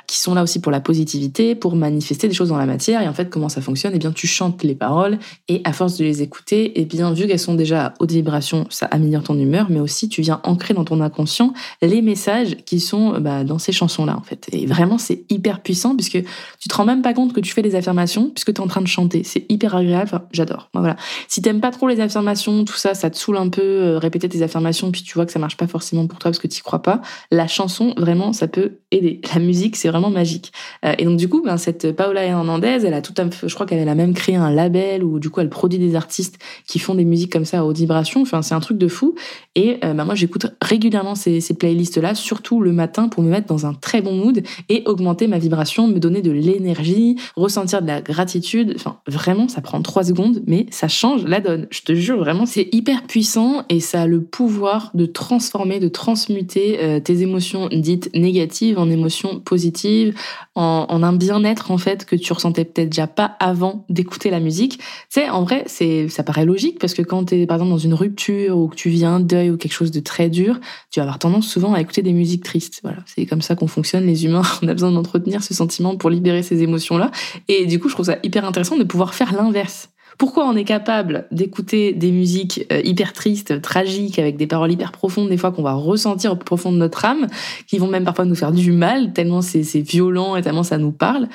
qui 0.07 0.17
sont 0.19 0.33
là 0.33 0.43
aussi 0.43 0.59
pour 0.59 0.71
la 0.71 0.79
positivité, 0.79 1.55
pour 1.55 1.75
manifester 1.75 2.27
des 2.27 2.33
choses 2.33 2.49
dans 2.49 2.57
la 2.57 2.65
matière. 2.65 3.01
Et 3.01 3.07
en 3.07 3.13
fait, 3.13 3.29
comment 3.29 3.49
ça 3.49 3.61
fonctionne? 3.61 3.93
Eh 3.95 3.99
bien, 3.99 4.11
tu 4.11 4.27
chantes 4.27 4.63
les 4.63 4.75
paroles 4.75 5.19
et 5.47 5.61
à 5.63 5.73
force 5.73 5.97
de 5.97 6.03
les 6.03 6.21
écouter, 6.21 6.71
eh 6.75 6.85
bien, 6.85 7.13
vu 7.13 7.27
qu'elles 7.27 7.39
sont 7.39 7.55
déjà 7.55 7.87
à 7.87 7.93
haute 7.99 8.11
vibration, 8.11 8.65
ça 8.69 8.87
améliore 8.87 9.23
ton 9.23 9.37
humeur, 9.37 9.67
mais 9.69 9.79
aussi 9.79 10.09
tu 10.09 10.21
viens 10.21 10.41
ancrer 10.43 10.73
dans 10.73 10.85
ton 10.85 11.01
inconscient 11.01 11.53
les 11.81 12.01
messages 12.01 12.57
qui 12.65 12.79
sont 12.79 13.19
bah, 13.19 13.43
dans 13.43 13.59
ces 13.59 13.71
chansons-là, 13.71 14.17
en 14.17 14.23
fait. 14.23 14.47
Et 14.51 14.65
vraiment, 14.65 14.97
c'est 14.97 15.25
hyper 15.29 15.61
puissant 15.61 15.95
puisque 15.95 16.21
tu 16.59 16.67
te 16.67 16.75
rends 16.75 16.85
même 16.85 17.01
pas 17.01 17.13
compte 17.13 17.33
que 17.33 17.39
tu 17.39 17.53
fais 17.53 17.61
des 17.61 17.75
affirmations 17.75 18.29
puisque 18.29 18.53
tu 18.53 18.61
es 18.61 18.63
en 18.63 18.67
train 18.67 18.81
de 18.81 18.87
chanter. 18.87 19.23
C'est 19.23 19.45
hyper 19.49 19.75
agréable. 19.75 20.21
J'adore. 20.31 20.69
Voilà. 20.73 20.95
Si 21.27 21.41
t'aimes 21.41 21.61
pas 21.61 21.71
trop 21.71 21.87
les 21.87 21.99
affirmations, 21.99 22.65
tout 22.65 22.75
ça, 22.75 22.93
ça 22.93 23.09
te 23.09 23.17
saoule 23.17 23.37
un 23.37 23.49
peu, 23.49 23.61
euh, 23.61 23.99
répéter 23.99 24.29
tes 24.29 24.41
affirmations, 24.41 24.91
puis 24.91 25.03
tu 25.03 25.13
vois 25.13 25.25
que 25.25 25.31
ça 25.31 25.39
marche 25.39 25.57
pas 25.57 25.67
forcément 25.67 26.07
pour 26.07 26.19
toi 26.19 26.31
parce 26.31 26.39
que 26.39 26.47
tu 26.47 26.61
crois 26.63 26.81
pas. 26.81 27.01
La 27.31 27.47
chanson, 27.47 27.93
vraiment, 27.97 28.33
ça 28.33 28.47
peut 28.47 28.77
aider. 28.91 29.21
La 29.33 29.39
musique, 29.43 29.75
c'est 29.75 29.89
vraiment 29.89 30.09
magique. 30.09 30.51
Euh, 30.85 30.93
et 30.97 31.05
donc 31.05 31.17
du 31.17 31.29
coup, 31.29 31.41
ben, 31.43 31.57
cette 31.57 31.91
Paola 31.95 32.23
Hernandez, 32.23 32.79
elle 32.85 32.93
a 32.93 33.01
tout 33.01 33.13
un, 33.19 33.29
je 33.45 33.53
crois 33.53 33.65
qu'elle 33.65 33.87
a 33.87 33.95
même 33.95 34.13
créé 34.13 34.35
un 34.35 34.49
label 34.49 35.03
où 35.03 35.19
du 35.19 35.29
coup 35.29 35.39
elle 35.41 35.49
produit 35.49 35.79
des 35.79 35.95
artistes 35.95 36.39
qui 36.67 36.79
font 36.79 36.95
des 36.95 37.05
musiques 37.05 37.31
comme 37.31 37.45
ça 37.45 37.59
à 37.59 37.63
haute 37.63 37.77
vibration. 37.77 38.21
Enfin, 38.21 38.41
c'est 38.41 38.55
un 38.55 38.59
truc 38.59 38.77
de 38.77 38.87
fou. 38.87 39.15
Et 39.55 39.77
euh, 39.83 39.93
ben, 39.93 40.05
moi, 40.05 40.15
j'écoute 40.15 40.47
régulièrement 40.61 41.15
ces, 41.15 41.41
ces 41.41 41.53
playlists-là, 41.53 42.15
surtout 42.15 42.61
le 42.61 42.71
matin 42.71 43.07
pour 43.07 43.23
me 43.23 43.29
mettre 43.29 43.47
dans 43.47 43.65
un 43.65 43.73
très 43.73 44.01
bon 44.01 44.13
mood 44.13 44.43
et 44.69 44.83
augmenter 44.85 45.27
ma 45.27 45.37
vibration, 45.37 45.87
me 45.87 45.99
donner 45.99 46.21
de 46.21 46.31
l'énergie, 46.31 47.17
ressentir 47.35 47.81
de 47.81 47.87
la 47.87 48.01
gratitude. 48.01 48.73
Enfin, 48.75 48.97
vraiment, 49.07 49.47
ça 49.47 49.61
prend 49.61 49.81
trois 49.81 50.03
secondes, 50.03 50.41
mais 50.47 50.65
ça 50.71 50.87
change 50.87 51.25
la 51.25 51.39
donne. 51.39 51.67
Je 51.69 51.81
te 51.81 51.93
jure, 51.93 52.17
vraiment, 52.17 52.45
c'est 52.45 52.69
hyper 52.71 53.03
puissant 53.03 53.63
et 53.69 53.79
ça 53.79 54.03
a 54.03 54.07
le 54.07 54.21
pouvoir 54.21 54.91
de 54.93 55.05
transformer, 55.05 55.79
de 55.79 55.87
transmuter 55.87 56.79
euh, 56.81 56.99
tes 56.99 57.21
émotions 57.21 57.69
dites 57.71 58.09
négatives 58.15 58.79
en 58.79 58.89
émotions 58.89 59.32
positives, 59.39 60.15
en, 60.55 61.03
un 61.03 61.13
bien-être 61.13 61.71
en 61.71 61.77
fait 61.77 62.05
que 62.05 62.15
tu 62.15 62.31
ressentais 62.33 62.65
peut-être 62.65 62.89
déjà 62.89 63.07
pas 63.07 63.35
avant 63.39 63.85
d'écouter 63.89 64.29
la 64.29 64.39
musique. 64.39 64.77
Tu 64.77 64.85
sais, 65.09 65.29
en 65.29 65.43
vrai, 65.43 65.63
c'est 65.67 66.07
ça 66.09 66.23
paraît 66.23 66.45
logique 66.45 66.79
parce 66.79 66.93
que 66.93 67.01
quand 67.01 67.25
tu 67.25 67.41
es 67.41 67.45
par 67.45 67.55
exemple 67.55 67.71
dans 67.71 67.77
une 67.77 67.93
rupture 67.93 68.57
ou 68.57 68.67
que 68.67 68.75
tu 68.75 68.89
vis 68.89 69.05
un 69.05 69.19
deuil 69.19 69.51
ou 69.51 69.57
quelque 69.57 69.73
chose 69.73 69.91
de 69.91 69.99
très 69.99 70.29
dur, 70.29 70.59
tu 70.91 70.99
vas 70.99 71.03
avoir 71.03 71.19
tendance 71.19 71.47
souvent 71.47 71.73
à 71.73 71.81
écouter 71.81 72.01
des 72.01 72.13
musiques 72.13 72.43
tristes. 72.43 72.79
Voilà, 72.83 72.99
c'est 73.05 73.25
comme 73.25 73.41
ça 73.41 73.55
qu'on 73.55 73.67
fonctionne 73.67 74.05
les 74.05 74.25
humains. 74.25 74.43
On 74.61 74.67
a 74.67 74.73
besoin 74.73 74.91
d'entretenir 74.91 75.43
ce 75.43 75.53
sentiment 75.53 75.95
pour 75.95 76.09
libérer 76.09 76.43
ces 76.43 76.61
émotions-là. 76.61 77.11
Et 77.47 77.65
du 77.65 77.79
coup, 77.79 77.89
je 77.89 77.93
trouve 77.93 78.05
ça 78.05 78.17
hyper 78.23 78.45
intéressant 78.45 78.77
de 78.77 78.83
pouvoir 78.83 79.13
faire 79.13 79.33
l'inverse. 79.33 79.89
Pourquoi 80.17 80.47
on 80.47 80.55
est 80.55 80.63
capable 80.63 81.27
d'écouter 81.31 81.93
des 81.93 82.11
musiques 82.11 82.65
euh, 82.71 82.81
hyper 82.83 83.13
tristes, 83.13 83.61
tragiques, 83.61 84.19
avec 84.19 84.37
des 84.37 84.47
paroles 84.47 84.71
hyper 84.71 84.91
profondes, 84.91 85.29
des 85.29 85.37
fois 85.37 85.51
qu'on 85.51 85.63
va 85.63 85.73
ressentir 85.73 86.31
au 86.31 86.35
profond 86.35 86.71
de 86.71 86.77
notre 86.77 87.05
âme, 87.05 87.27
qui 87.67 87.77
vont 87.77 87.87
même 87.87 88.03
parfois 88.03 88.25
nous 88.25 88.35
faire 88.35 88.51
du 88.51 88.71
mal, 88.71 89.13
tellement 89.13 89.41
c'est 89.41 89.61
violent 89.81 90.35
et 90.35 90.41
tellement 90.41 90.63
ça 90.63 90.77
nous 90.77 90.91
parle, 90.91 91.27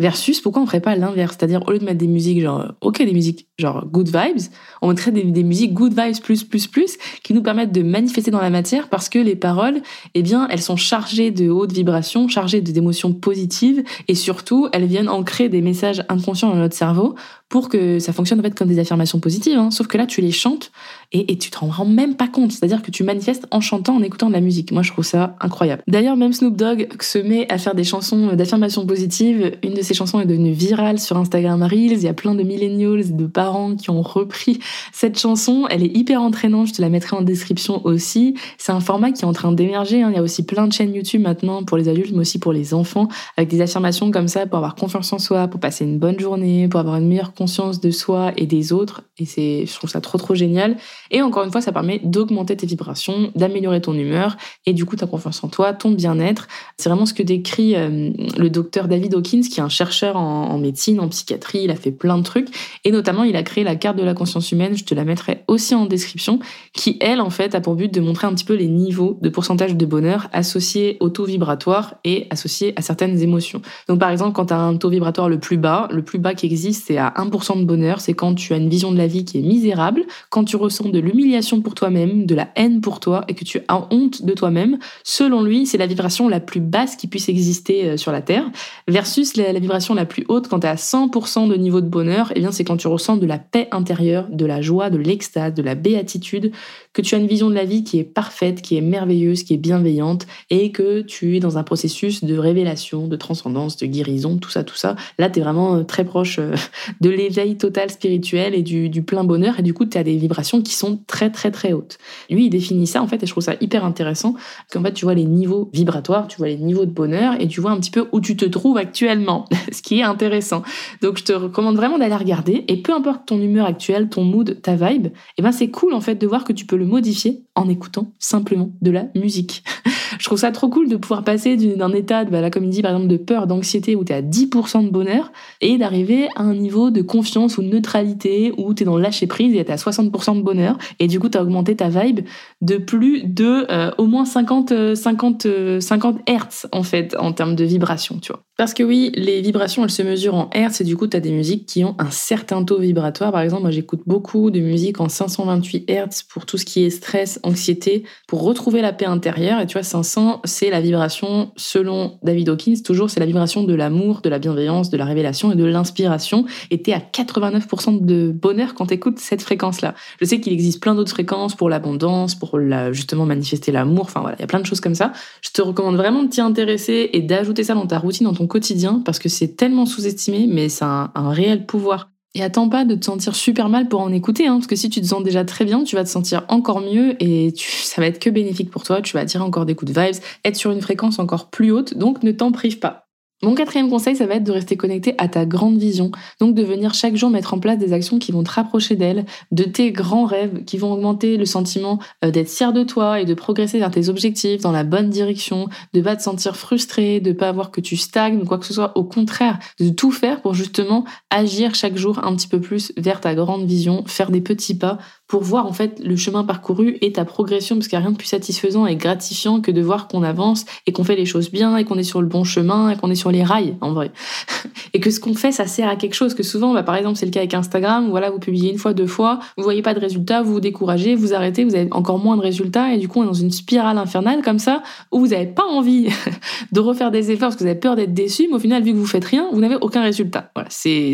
Versus, 0.00 0.40
pourquoi 0.40 0.60
on 0.60 0.66
ferait 0.66 0.80
pas 0.80 0.96
l'inverse? 0.96 1.36
C'est-à-dire, 1.38 1.62
au 1.68 1.70
lieu 1.70 1.78
de 1.78 1.84
mettre 1.84 1.98
des 1.98 2.08
musiques 2.08 2.40
genre, 2.40 2.72
ok, 2.80 2.98
des 2.98 3.12
musiques 3.12 3.46
genre 3.58 3.86
good 3.86 4.08
vibes, 4.08 4.42
on 4.82 4.88
mettrait 4.88 5.12
des, 5.12 5.22
des, 5.22 5.44
musiques 5.44 5.72
good 5.72 5.92
vibes 5.92 6.20
plus, 6.20 6.42
plus, 6.42 6.66
plus, 6.66 6.98
qui 7.22 7.32
nous 7.32 7.42
permettent 7.42 7.70
de 7.70 7.82
manifester 7.82 8.32
dans 8.32 8.40
la 8.40 8.50
matière 8.50 8.88
parce 8.88 9.08
que 9.08 9.20
les 9.20 9.36
paroles, 9.36 9.82
eh 10.14 10.22
bien, 10.22 10.48
elles 10.50 10.62
sont 10.62 10.76
chargées 10.76 11.30
de 11.30 11.48
hautes 11.48 11.72
vibrations, 11.72 12.26
chargées 12.26 12.60
d'émotions 12.60 13.12
positives 13.12 13.84
et 14.08 14.16
surtout, 14.16 14.68
elles 14.72 14.86
viennent 14.86 15.08
ancrer 15.08 15.48
des 15.48 15.62
messages 15.62 16.04
inconscients 16.08 16.50
dans 16.50 16.56
notre 16.56 16.76
cerveau 16.76 17.14
pour 17.54 17.68
que 17.68 18.00
ça 18.00 18.12
fonctionne 18.12 18.40
en 18.40 18.42
fait 18.42 18.52
comme 18.52 18.66
des 18.66 18.80
affirmations 18.80 19.20
positives. 19.20 19.56
Hein. 19.56 19.70
Sauf 19.70 19.86
que 19.86 19.96
là, 19.96 20.06
tu 20.06 20.20
les 20.20 20.32
chantes 20.32 20.72
et, 21.12 21.38
tu 21.38 21.52
te 21.52 21.58
rends 21.58 21.84
même 21.84 22.16
pas 22.16 22.26
compte. 22.26 22.50
C'est-à-dire 22.50 22.82
que 22.82 22.90
tu 22.90 23.04
manifestes 23.04 23.46
en 23.52 23.60
chantant, 23.60 23.94
en 23.94 24.02
écoutant 24.02 24.26
de 24.26 24.32
la 24.32 24.40
musique. 24.40 24.72
Moi, 24.72 24.82
je 24.82 24.90
trouve 24.90 25.04
ça 25.04 25.36
incroyable. 25.40 25.84
D'ailleurs, 25.86 26.16
même 26.16 26.32
Snoop 26.32 26.56
Dogg 26.56 26.88
se 27.00 27.18
met 27.18 27.46
à 27.52 27.58
faire 27.58 27.76
des 27.76 27.84
chansons 27.84 28.34
d'affirmations 28.34 28.84
positives. 28.84 29.52
Une 29.62 29.74
de 29.74 29.82
ses 29.82 29.94
chansons 29.94 30.18
est 30.18 30.26
devenue 30.26 30.50
virale 30.50 30.98
sur 30.98 31.16
Instagram 31.16 31.62
Reels. 31.62 31.92
Il 31.92 32.02
y 32.02 32.08
a 32.08 32.12
plein 32.12 32.34
de 32.34 32.42
millennials 32.42 33.14
de 33.14 33.26
parents 33.26 33.76
qui 33.76 33.90
ont 33.90 34.02
repris 34.02 34.58
cette 34.92 35.16
chanson. 35.16 35.68
Elle 35.70 35.84
est 35.84 35.96
hyper 35.96 36.22
entraînante. 36.22 36.66
Je 36.66 36.72
te 36.72 36.82
la 36.82 36.88
mettrai 36.88 37.14
en 37.14 37.22
description 37.22 37.86
aussi. 37.86 38.34
C'est 38.58 38.72
un 38.72 38.80
format 38.80 39.12
qui 39.12 39.22
est 39.22 39.28
en 39.28 39.32
train 39.32 39.52
d'émerger. 39.52 40.02
Hein. 40.02 40.10
Il 40.10 40.16
y 40.16 40.18
a 40.18 40.22
aussi 40.24 40.44
plein 40.44 40.66
de 40.66 40.72
chaînes 40.72 40.92
YouTube 40.92 41.22
maintenant 41.22 41.62
pour 41.62 41.76
les 41.76 41.88
adultes, 41.88 42.10
mais 42.14 42.22
aussi 42.22 42.40
pour 42.40 42.52
les 42.52 42.74
enfants, 42.74 43.06
avec 43.36 43.48
des 43.48 43.60
affirmations 43.60 44.10
comme 44.10 44.26
ça 44.26 44.44
pour 44.44 44.56
avoir 44.56 44.74
confiance 44.74 45.12
en 45.12 45.20
soi, 45.20 45.46
pour 45.46 45.60
passer 45.60 45.84
une 45.84 46.00
bonne 46.00 46.18
journée, 46.18 46.66
pour 46.66 46.80
avoir 46.80 46.96
une 46.96 47.06
meilleure 47.06 47.32
conscience 47.44 47.78
de 47.78 47.90
soi 47.90 48.32
et 48.38 48.46
des 48.46 48.72
autres. 48.72 49.02
Et 49.18 49.26
c'est, 49.26 49.66
je 49.66 49.74
trouve 49.74 49.90
ça 49.90 50.00
trop 50.00 50.16
trop 50.16 50.34
génial. 50.34 50.78
Et 51.10 51.20
encore 51.20 51.44
une 51.44 51.52
fois, 51.52 51.60
ça 51.60 51.72
permet 51.72 52.00
d'augmenter 52.02 52.56
tes 52.56 52.66
vibrations, 52.66 53.30
d'améliorer 53.34 53.82
ton 53.82 53.92
humeur 53.92 54.38
et 54.64 54.72
du 54.72 54.86
coup 54.86 54.96
ta 54.96 55.06
confiance 55.06 55.44
en 55.44 55.48
toi, 55.48 55.74
ton 55.74 55.90
bien-être. 55.90 56.48
C'est 56.78 56.88
vraiment 56.88 57.04
ce 57.04 57.12
que 57.12 57.22
décrit 57.22 57.76
euh, 57.76 58.10
le 58.38 58.48
docteur 58.48 58.88
David 58.88 59.14
Hawkins, 59.14 59.42
qui 59.42 59.60
est 59.60 59.62
un 59.62 59.68
chercheur 59.68 60.16
en, 60.16 60.52
en, 60.52 60.58
médecine, 60.58 61.00
en 61.00 61.08
psychiatrie. 61.08 61.64
Il 61.64 61.70
a 61.70 61.76
fait 61.76 61.92
plein 61.92 62.16
de 62.16 62.22
trucs 62.22 62.48
et 62.82 62.90
notamment 62.90 63.24
il 63.24 63.36
a 63.36 63.42
créé 63.42 63.62
la 63.62 63.76
carte 63.76 63.98
de 63.98 64.02
la 64.02 64.14
conscience 64.14 64.50
humaine. 64.50 64.74
Je 64.74 64.84
te 64.84 64.94
la 64.94 65.04
mettrai 65.04 65.44
aussi 65.46 65.74
en 65.74 65.84
description, 65.84 66.38
qui 66.72 66.96
elle 67.02 67.20
en 67.20 67.30
fait 67.30 67.54
a 67.54 67.60
pour 67.60 67.74
but 67.74 67.92
de 67.92 68.00
montrer 68.00 68.26
un 68.26 68.32
petit 68.32 68.46
peu 68.46 68.54
les 68.54 68.68
niveaux 68.68 69.18
de 69.20 69.28
pourcentage 69.28 69.76
de 69.76 69.84
bonheur 69.84 70.28
associés 70.32 70.96
au 71.00 71.10
taux 71.10 71.26
vibratoire 71.26 71.96
et 72.04 72.26
associés 72.30 72.72
à 72.76 72.80
certaines 72.80 73.20
émotions. 73.20 73.60
Donc 73.86 73.98
par 74.00 74.08
exemple, 74.08 74.32
quand 74.32 74.46
tu 74.46 74.54
as 74.54 74.60
un 74.60 74.78
taux 74.78 74.88
vibratoire 74.88 75.28
le 75.28 75.38
plus 75.38 75.58
bas, 75.58 75.88
le 75.90 76.02
plus 76.02 76.18
bas 76.18 76.32
qui 76.32 76.46
existe, 76.46 76.86
c'est 76.86 76.96
à 76.96 77.12
1% 77.18 77.23
de 77.26 77.64
bonheur. 77.64 78.00
C'est 78.00 78.14
quand 78.14 78.34
tu 78.34 78.52
as 78.52 78.56
une 78.56 78.68
vision 78.68 78.92
de 78.92 78.98
la 78.98 79.06
vie 79.06 79.24
qui 79.24 79.38
est 79.38 79.42
misérable, 79.42 80.04
quand 80.30 80.44
tu 80.44 80.56
ressens 80.56 80.88
de 80.88 80.98
l'humiliation 80.98 81.60
pour 81.60 81.74
toi-même, 81.74 82.26
de 82.26 82.34
la 82.34 82.48
haine 82.56 82.80
pour 82.80 83.00
toi 83.00 83.24
et 83.28 83.34
que 83.34 83.44
tu 83.44 83.60
as 83.68 83.86
honte 83.90 84.24
de 84.24 84.32
toi-même. 84.32 84.78
Selon 85.02 85.42
lui, 85.42 85.66
c'est 85.66 85.78
la 85.78 85.86
vibration 85.86 86.28
la 86.28 86.40
plus 86.40 86.60
basse 86.60 86.96
qui 86.96 87.06
puisse 87.06 87.28
exister 87.28 87.84
euh, 87.84 87.96
sur 87.96 88.12
la 88.12 88.22
Terre. 88.22 88.50
Versus 88.88 89.36
la, 89.36 89.52
vibration 89.52 89.94
la 89.94 90.04
plus 90.04 90.24
haute, 90.28 90.48
quand 90.48 90.60
tu 90.60 90.66
as 90.66 90.76
100% 90.76 91.48
de 91.48 91.54
niveau 91.56 91.80
de 91.80 91.88
bonheur, 91.88 92.32
eh 92.34 92.40
bien 92.40 92.52
c'est 92.52 92.64
quand 92.64 92.76
tu 92.76 92.88
ressens 92.88 93.16
de 93.16 93.26
la 93.26 93.38
paix 93.38 93.68
intérieure, 93.70 94.26
de 94.30 94.46
la 94.46 94.60
joie, 94.60 94.90
de 94.90 94.98
l'extase, 94.98 95.54
de 95.54 95.62
la 95.62 95.74
béatitude, 95.74 96.52
que 96.92 97.02
tu 97.02 97.14
as 97.14 97.18
une 97.18 97.26
vision 97.26 97.50
de 97.50 97.54
la 97.54 97.64
vie 97.64 97.84
qui 97.84 97.98
est 97.98 98.04
parfaite, 98.04 98.62
qui 98.62 98.76
est 98.76 98.80
merveilleuse, 98.80 99.42
qui 99.42 99.54
est 99.54 99.58
bienveillante 99.58 100.26
et 100.50 100.72
que 100.72 101.00
tu 101.02 101.36
es 101.36 101.40
dans 101.40 101.58
un 101.58 101.62
processus 101.62 102.24
de 102.24 102.36
révélation, 102.38 103.08
de 103.08 103.16
transcendance, 103.16 103.76
de 103.76 103.86
guérison, 103.86 104.38
tout 104.38 104.50
ça, 104.50 104.64
tout 104.64 104.76
ça. 104.76 104.96
Là, 105.18 105.30
tu 105.30 105.40
es 105.40 105.42
vraiment 105.42 105.76
euh, 105.76 105.82
très 105.82 106.04
proche 106.04 106.38
euh, 106.38 106.54
de 107.00 107.10
l'éveil 107.14 107.56
total 107.56 107.90
spirituel 107.90 108.54
et 108.54 108.62
du, 108.62 109.02
plein 109.02 109.24
bonheur 109.24 109.58
et 109.58 109.62
du 109.62 109.74
coup, 109.74 109.84
tu 109.86 109.98
as 109.98 110.04
des 110.04 110.16
vibrations 110.16 110.62
qui 110.62 110.74
sont 110.74 110.98
très, 111.06 111.30
très, 111.30 111.50
très 111.50 111.72
hautes. 111.72 111.98
Lui, 112.30 112.46
il 112.46 112.50
définit 112.50 112.86
ça 112.86 113.02
en 113.02 113.06
fait 113.06 113.22
et 113.22 113.26
je 113.26 113.30
trouve 113.30 113.42
ça 113.42 113.54
hyper 113.60 113.84
intéressant 113.84 114.34
qu'en 114.72 114.82
fait, 114.82 114.92
tu 114.92 115.04
vois 115.04 115.14
les 115.14 115.24
niveaux 115.24 115.70
vibratoires, 115.72 116.28
tu 116.28 116.38
vois 116.38 116.48
les 116.48 116.56
niveaux 116.56 116.86
de 116.86 116.90
bonheur 116.90 117.40
et 117.40 117.48
tu 117.48 117.60
vois 117.60 117.70
un 117.70 117.80
petit 117.80 117.90
peu 117.90 118.08
où 118.12 118.20
tu 118.20 118.36
te 118.36 118.44
trouves 118.44 118.76
actuellement, 118.76 119.46
ce 119.72 119.82
qui 119.82 120.00
est 120.00 120.02
intéressant. 120.02 120.62
Donc, 121.02 121.18
je 121.18 121.24
te 121.24 121.32
recommande 121.32 121.76
vraiment 121.76 121.98
d'aller 121.98 122.16
regarder 122.16 122.64
et 122.68 122.76
peu 122.82 122.92
importe 122.92 123.26
ton 123.26 123.40
humeur 123.40 123.66
actuelle, 123.66 124.08
ton 124.08 124.24
mood, 124.24 124.60
ta 124.62 124.76
vibe, 124.76 125.08
eh 125.38 125.42
ben 125.42 125.52
c'est 125.52 125.68
cool 125.68 125.94
en 125.94 126.00
fait 126.00 126.16
de 126.16 126.26
voir 126.26 126.44
que 126.44 126.52
tu 126.52 126.66
peux 126.66 126.76
le 126.76 126.86
modifier 126.86 127.42
en 127.54 127.68
écoutant 127.68 128.12
simplement 128.18 128.70
de 128.82 128.90
la 128.90 129.06
musique. 129.14 129.62
je 130.18 130.24
trouve 130.24 130.38
ça 130.38 130.52
trop 130.52 130.68
cool 130.68 130.88
de 130.88 130.96
pouvoir 130.96 131.24
passer 131.24 131.56
d'un 131.56 131.92
état, 131.92 132.24
bah, 132.24 132.50
comme 132.50 132.64
il 132.64 132.70
dit 132.70 132.82
par 132.82 132.92
exemple, 132.92 133.08
de 133.08 133.16
peur, 133.16 133.46
d'anxiété 133.46 133.96
où 133.96 134.04
tu 134.04 134.12
es 134.12 134.16
à 134.16 134.22
10% 134.22 134.84
de 134.84 134.90
bonheur 134.90 135.32
et 135.60 135.78
d'arriver 135.78 136.28
à 136.36 136.42
un 136.42 136.54
niveau 136.54 136.90
de 136.90 137.02
confiance 137.04 137.58
ou 137.58 137.62
de 137.62 137.68
neutralité 137.68 138.52
où 138.56 138.74
tu 138.74 138.82
es 138.82 138.86
dans 138.86 138.96
le 138.96 139.02
lâcher 139.02 139.26
prise 139.26 139.54
et 139.54 139.64
tu 139.64 139.72
à 139.72 139.76
60% 139.76 140.36
de 140.36 140.42
bonheur 140.42 140.78
et 140.98 141.06
du 141.06 141.20
coup 141.20 141.28
tu 141.28 141.38
as 141.38 141.42
augmenté 141.42 141.76
ta 141.76 141.88
vibe 141.88 142.20
de 142.60 142.76
plus 142.76 143.22
de 143.24 143.66
euh, 143.70 143.90
au 143.98 144.06
moins 144.06 144.24
50, 144.24 144.94
50, 144.94 145.46
50 145.80 146.18
Hertz 146.26 146.66
en 146.72 146.82
fait 146.82 147.16
en 147.18 147.32
termes 147.32 147.54
de 147.54 147.64
vibration, 147.64 148.18
tu 148.20 148.32
vois. 148.32 148.42
Parce 148.56 148.72
que 148.72 148.84
oui, 148.84 149.10
les 149.16 149.40
vibrations, 149.40 149.82
elles 149.82 149.90
se 149.90 150.02
mesurent 150.02 150.36
en 150.36 150.48
Hertz 150.52 150.80
et 150.80 150.84
du 150.84 150.96
coup, 150.96 151.08
tu 151.08 151.16
as 151.16 151.20
des 151.20 151.32
musiques 151.32 151.66
qui 151.66 151.84
ont 151.84 151.96
un 151.98 152.10
certain 152.10 152.62
taux 152.62 152.78
vibratoire. 152.78 153.32
Par 153.32 153.40
exemple, 153.40 153.62
moi, 153.62 153.72
j'écoute 153.72 154.02
beaucoup 154.06 154.52
de 154.52 154.60
musique 154.60 155.00
en 155.00 155.08
528 155.08 155.90
Hertz 155.90 156.22
pour 156.22 156.46
tout 156.46 156.56
ce 156.56 156.64
qui 156.64 156.84
est 156.84 156.90
stress, 156.90 157.40
anxiété, 157.42 158.04
pour 158.28 158.42
retrouver 158.44 158.80
la 158.80 158.92
paix 158.92 159.06
intérieure. 159.06 159.60
Et 159.60 159.66
tu 159.66 159.72
vois, 159.72 159.82
500, 159.82 160.40
c'est 160.44 160.70
la 160.70 160.80
vibration, 160.80 161.50
selon 161.56 162.18
David 162.22 162.48
Hawkins, 162.48 162.76
toujours, 162.84 163.10
c'est 163.10 163.18
la 163.18 163.26
vibration 163.26 163.64
de 163.64 163.74
l'amour, 163.74 164.20
de 164.20 164.28
la 164.28 164.38
bienveillance, 164.38 164.88
de 164.88 164.96
la 164.96 165.04
révélation 165.04 165.50
et 165.50 165.56
de 165.56 165.64
l'inspiration. 165.64 166.44
Et 166.70 166.80
t'es 166.80 166.92
à 166.92 167.00
89% 167.00 168.04
de 168.06 168.30
bonheur 168.30 168.74
quand 168.74 168.86
t'écoutes 168.86 169.18
cette 169.18 169.42
fréquence-là. 169.42 169.96
Je 170.20 170.26
sais 170.26 170.38
qu'il 170.38 170.52
existe 170.52 170.80
plein 170.80 170.94
d'autres 170.94 171.10
fréquences 171.10 171.56
pour 171.56 171.68
l'abondance, 171.68 172.36
pour 172.36 172.60
justement 172.92 173.26
manifester 173.26 173.72
l'amour. 173.72 174.02
Enfin 174.02 174.20
voilà, 174.20 174.36
il 174.38 174.42
y 174.42 174.44
a 174.44 174.46
plein 174.46 174.60
de 174.60 174.66
choses 174.66 174.80
comme 174.80 174.94
ça. 174.94 175.12
Je 175.42 175.50
te 175.50 175.60
recommande 175.60 175.96
vraiment 175.96 176.22
de 176.22 176.28
t'y 176.28 176.40
intéresser 176.40 177.10
et 177.12 177.20
d'ajouter 177.20 177.64
ça 177.64 177.74
dans 177.74 177.88
ta 177.88 177.98
routine, 177.98 178.26
dans 178.26 178.32
ton 178.32 178.43
quotidien 178.46 179.02
parce 179.04 179.18
que 179.18 179.28
c'est 179.28 179.56
tellement 179.56 179.86
sous-estimé, 179.86 180.46
mais 180.48 180.68
c'est 180.68 180.84
un, 180.84 181.10
réel 181.14 181.66
pouvoir. 181.66 182.10
Et 182.36 182.42
attends 182.42 182.68
pas 182.68 182.84
de 182.84 182.96
te 182.96 183.04
sentir 183.04 183.36
super 183.36 183.68
mal 183.68 183.88
pour 183.88 184.00
en 184.00 184.12
écouter, 184.12 184.48
hein, 184.48 184.54
parce 184.54 184.66
que 184.66 184.74
si 184.74 184.90
tu 184.90 185.00
te 185.00 185.06
sens 185.06 185.22
déjà 185.22 185.44
très 185.44 185.64
bien, 185.64 185.84
tu 185.84 185.94
vas 185.94 186.02
te 186.02 186.08
sentir 186.08 186.44
encore 186.48 186.80
mieux 186.80 187.14
et 187.22 187.54
ça 187.56 188.00
va 188.00 188.08
être 188.08 188.18
que 188.18 188.28
bénéfique 188.28 188.70
pour 188.70 188.82
toi. 188.82 189.02
Tu 189.02 189.12
vas 189.12 189.20
attirer 189.20 189.44
encore 189.44 189.66
des 189.66 189.76
coups 189.76 189.92
de 189.92 190.00
vibes, 190.00 190.20
être 190.44 190.56
sur 190.56 190.72
une 190.72 190.80
fréquence 190.80 191.20
encore 191.20 191.50
plus 191.50 191.70
haute, 191.70 191.96
donc 191.96 192.22
ne 192.24 192.32
t'en 192.32 192.50
prive 192.50 192.80
pas. 192.80 193.03
Mon 193.44 193.54
quatrième 193.54 193.90
conseil, 193.90 194.16
ça 194.16 194.24
va 194.24 194.36
être 194.36 194.44
de 194.44 194.52
rester 194.52 194.78
connecté 194.78 195.14
à 195.18 195.28
ta 195.28 195.44
grande 195.44 195.76
vision. 195.76 196.10
Donc 196.40 196.54
de 196.54 196.62
venir 196.62 196.94
chaque 196.94 197.14
jour 197.14 197.28
mettre 197.28 197.52
en 197.52 197.58
place 197.58 197.76
des 197.76 197.92
actions 197.92 198.18
qui 198.18 198.32
vont 198.32 198.42
te 198.42 198.50
rapprocher 198.50 198.96
d'elle, 198.96 199.26
de 199.52 199.64
tes 199.64 199.92
grands 199.92 200.24
rêves, 200.24 200.64
qui 200.64 200.78
vont 200.78 200.94
augmenter 200.94 201.36
le 201.36 201.44
sentiment 201.44 201.98
euh, 202.24 202.30
d'être 202.30 202.48
fier 202.48 202.72
de 202.72 202.82
toi 202.84 203.20
et 203.20 203.26
de 203.26 203.34
progresser 203.34 203.78
vers 203.78 203.90
tes 203.90 204.08
objectifs 204.08 204.62
dans 204.62 204.72
la 204.72 204.82
bonne 204.82 205.10
direction, 205.10 205.68
de 205.92 206.00
pas 206.00 206.16
te 206.16 206.22
sentir 206.22 206.56
frustré, 206.56 207.20
de 207.20 207.32
pas 207.32 207.50
avoir 207.50 207.70
que 207.70 207.82
tu 207.82 207.98
stagnes 207.98 208.40
ou 208.40 208.46
quoi 208.46 208.56
que 208.56 208.64
ce 208.64 208.72
soit. 208.72 208.96
Au 208.96 209.04
contraire, 209.04 209.58
de 209.78 209.90
tout 209.90 210.10
faire 210.10 210.40
pour 210.40 210.54
justement 210.54 211.04
agir 211.28 211.74
chaque 211.74 211.98
jour 211.98 212.24
un 212.24 212.34
petit 212.36 212.48
peu 212.48 212.62
plus 212.62 212.92
vers 212.96 213.20
ta 213.20 213.34
grande 213.34 213.66
vision, 213.66 214.04
faire 214.06 214.30
des 214.30 214.40
petits 214.40 214.78
pas 214.78 214.96
pour 215.26 215.42
voir 215.42 215.66
en 215.66 215.72
fait 215.72 216.00
le 216.04 216.16
chemin 216.16 216.44
parcouru 216.44 216.98
et 217.00 217.12
ta 217.12 217.24
progression, 217.24 217.76
parce 217.76 217.88
qu'il 217.88 217.98
n'y 217.98 218.02
a 218.02 218.06
rien 218.06 218.12
de 218.12 218.18
plus 218.18 218.26
satisfaisant 218.26 218.86
et 218.86 218.96
gratifiant 218.96 219.60
que 219.60 219.70
de 219.70 219.80
voir 219.80 220.06
qu'on 220.06 220.22
avance 220.22 220.66
et 220.86 220.92
qu'on 220.92 221.04
fait 221.04 221.16
les 221.16 221.24
choses 221.24 221.50
bien 221.50 221.76
et 221.76 221.84
qu'on 221.84 221.96
est 221.96 222.02
sur 222.02 222.20
le 222.20 222.28
bon 222.28 222.44
chemin 222.44 222.90
et 222.90 222.96
qu'on 222.96 223.10
est 223.10 223.14
sur 223.14 223.30
les 223.30 223.42
rails 223.42 223.76
en 223.80 223.92
vrai. 223.92 224.12
et 224.92 225.00
que 225.00 225.10
ce 225.10 225.20
qu'on 225.20 225.34
fait, 225.34 225.50
ça 225.50 225.66
sert 225.66 225.88
à 225.88 225.96
quelque 225.96 226.14
chose. 226.14 226.34
Que 226.34 226.42
souvent, 226.42 226.74
bah, 226.74 226.82
par 226.82 226.94
exemple, 226.96 227.16
c'est 227.16 227.26
le 227.26 227.32
cas 227.32 227.40
avec 227.40 227.54
Instagram, 227.54 228.10
voilà, 228.10 228.30
vous 228.30 228.38
publiez 228.38 228.70
une 228.70 228.78
fois, 228.78 228.92
deux 228.92 229.06
fois, 229.06 229.38
vous 229.56 229.64
voyez 229.64 229.82
pas 229.82 229.94
de 229.94 230.00
résultats, 230.00 230.42
vous 230.42 230.54
vous 230.54 230.60
découragez, 230.60 231.14
vous 231.14 231.32
arrêtez, 231.32 231.64
vous 231.64 231.74
avez 231.74 231.88
encore 231.92 232.18
moins 232.18 232.36
de 232.36 232.42
résultats 232.42 232.92
et 232.92 232.98
du 232.98 233.08
coup, 233.08 233.20
on 233.20 233.22
est 233.22 233.26
dans 233.26 233.32
une 233.32 233.50
spirale 233.50 233.96
infernale 233.96 234.42
comme 234.42 234.58
ça 234.58 234.82
où 235.10 235.20
vous 235.20 235.28
n'avez 235.28 235.46
pas 235.46 235.64
envie 235.64 236.08
de 236.72 236.80
refaire 236.80 237.10
des 237.10 237.30
efforts 237.30 237.48
parce 237.48 237.56
que 237.56 237.64
vous 237.64 237.70
avez 237.70 237.78
peur 237.78 237.96
d'être 237.96 238.12
déçu, 238.12 238.46
mais 238.48 238.56
au 238.56 238.58
final, 238.58 238.82
vu 238.82 238.92
que 238.92 238.98
vous 238.98 239.06
faites 239.06 239.24
rien, 239.24 239.48
vous 239.52 239.60
n'avez 239.60 239.76
aucun 239.80 240.02
résultat. 240.02 240.50
Voilà, 240.54 240.68
c'est, 240.70 241.12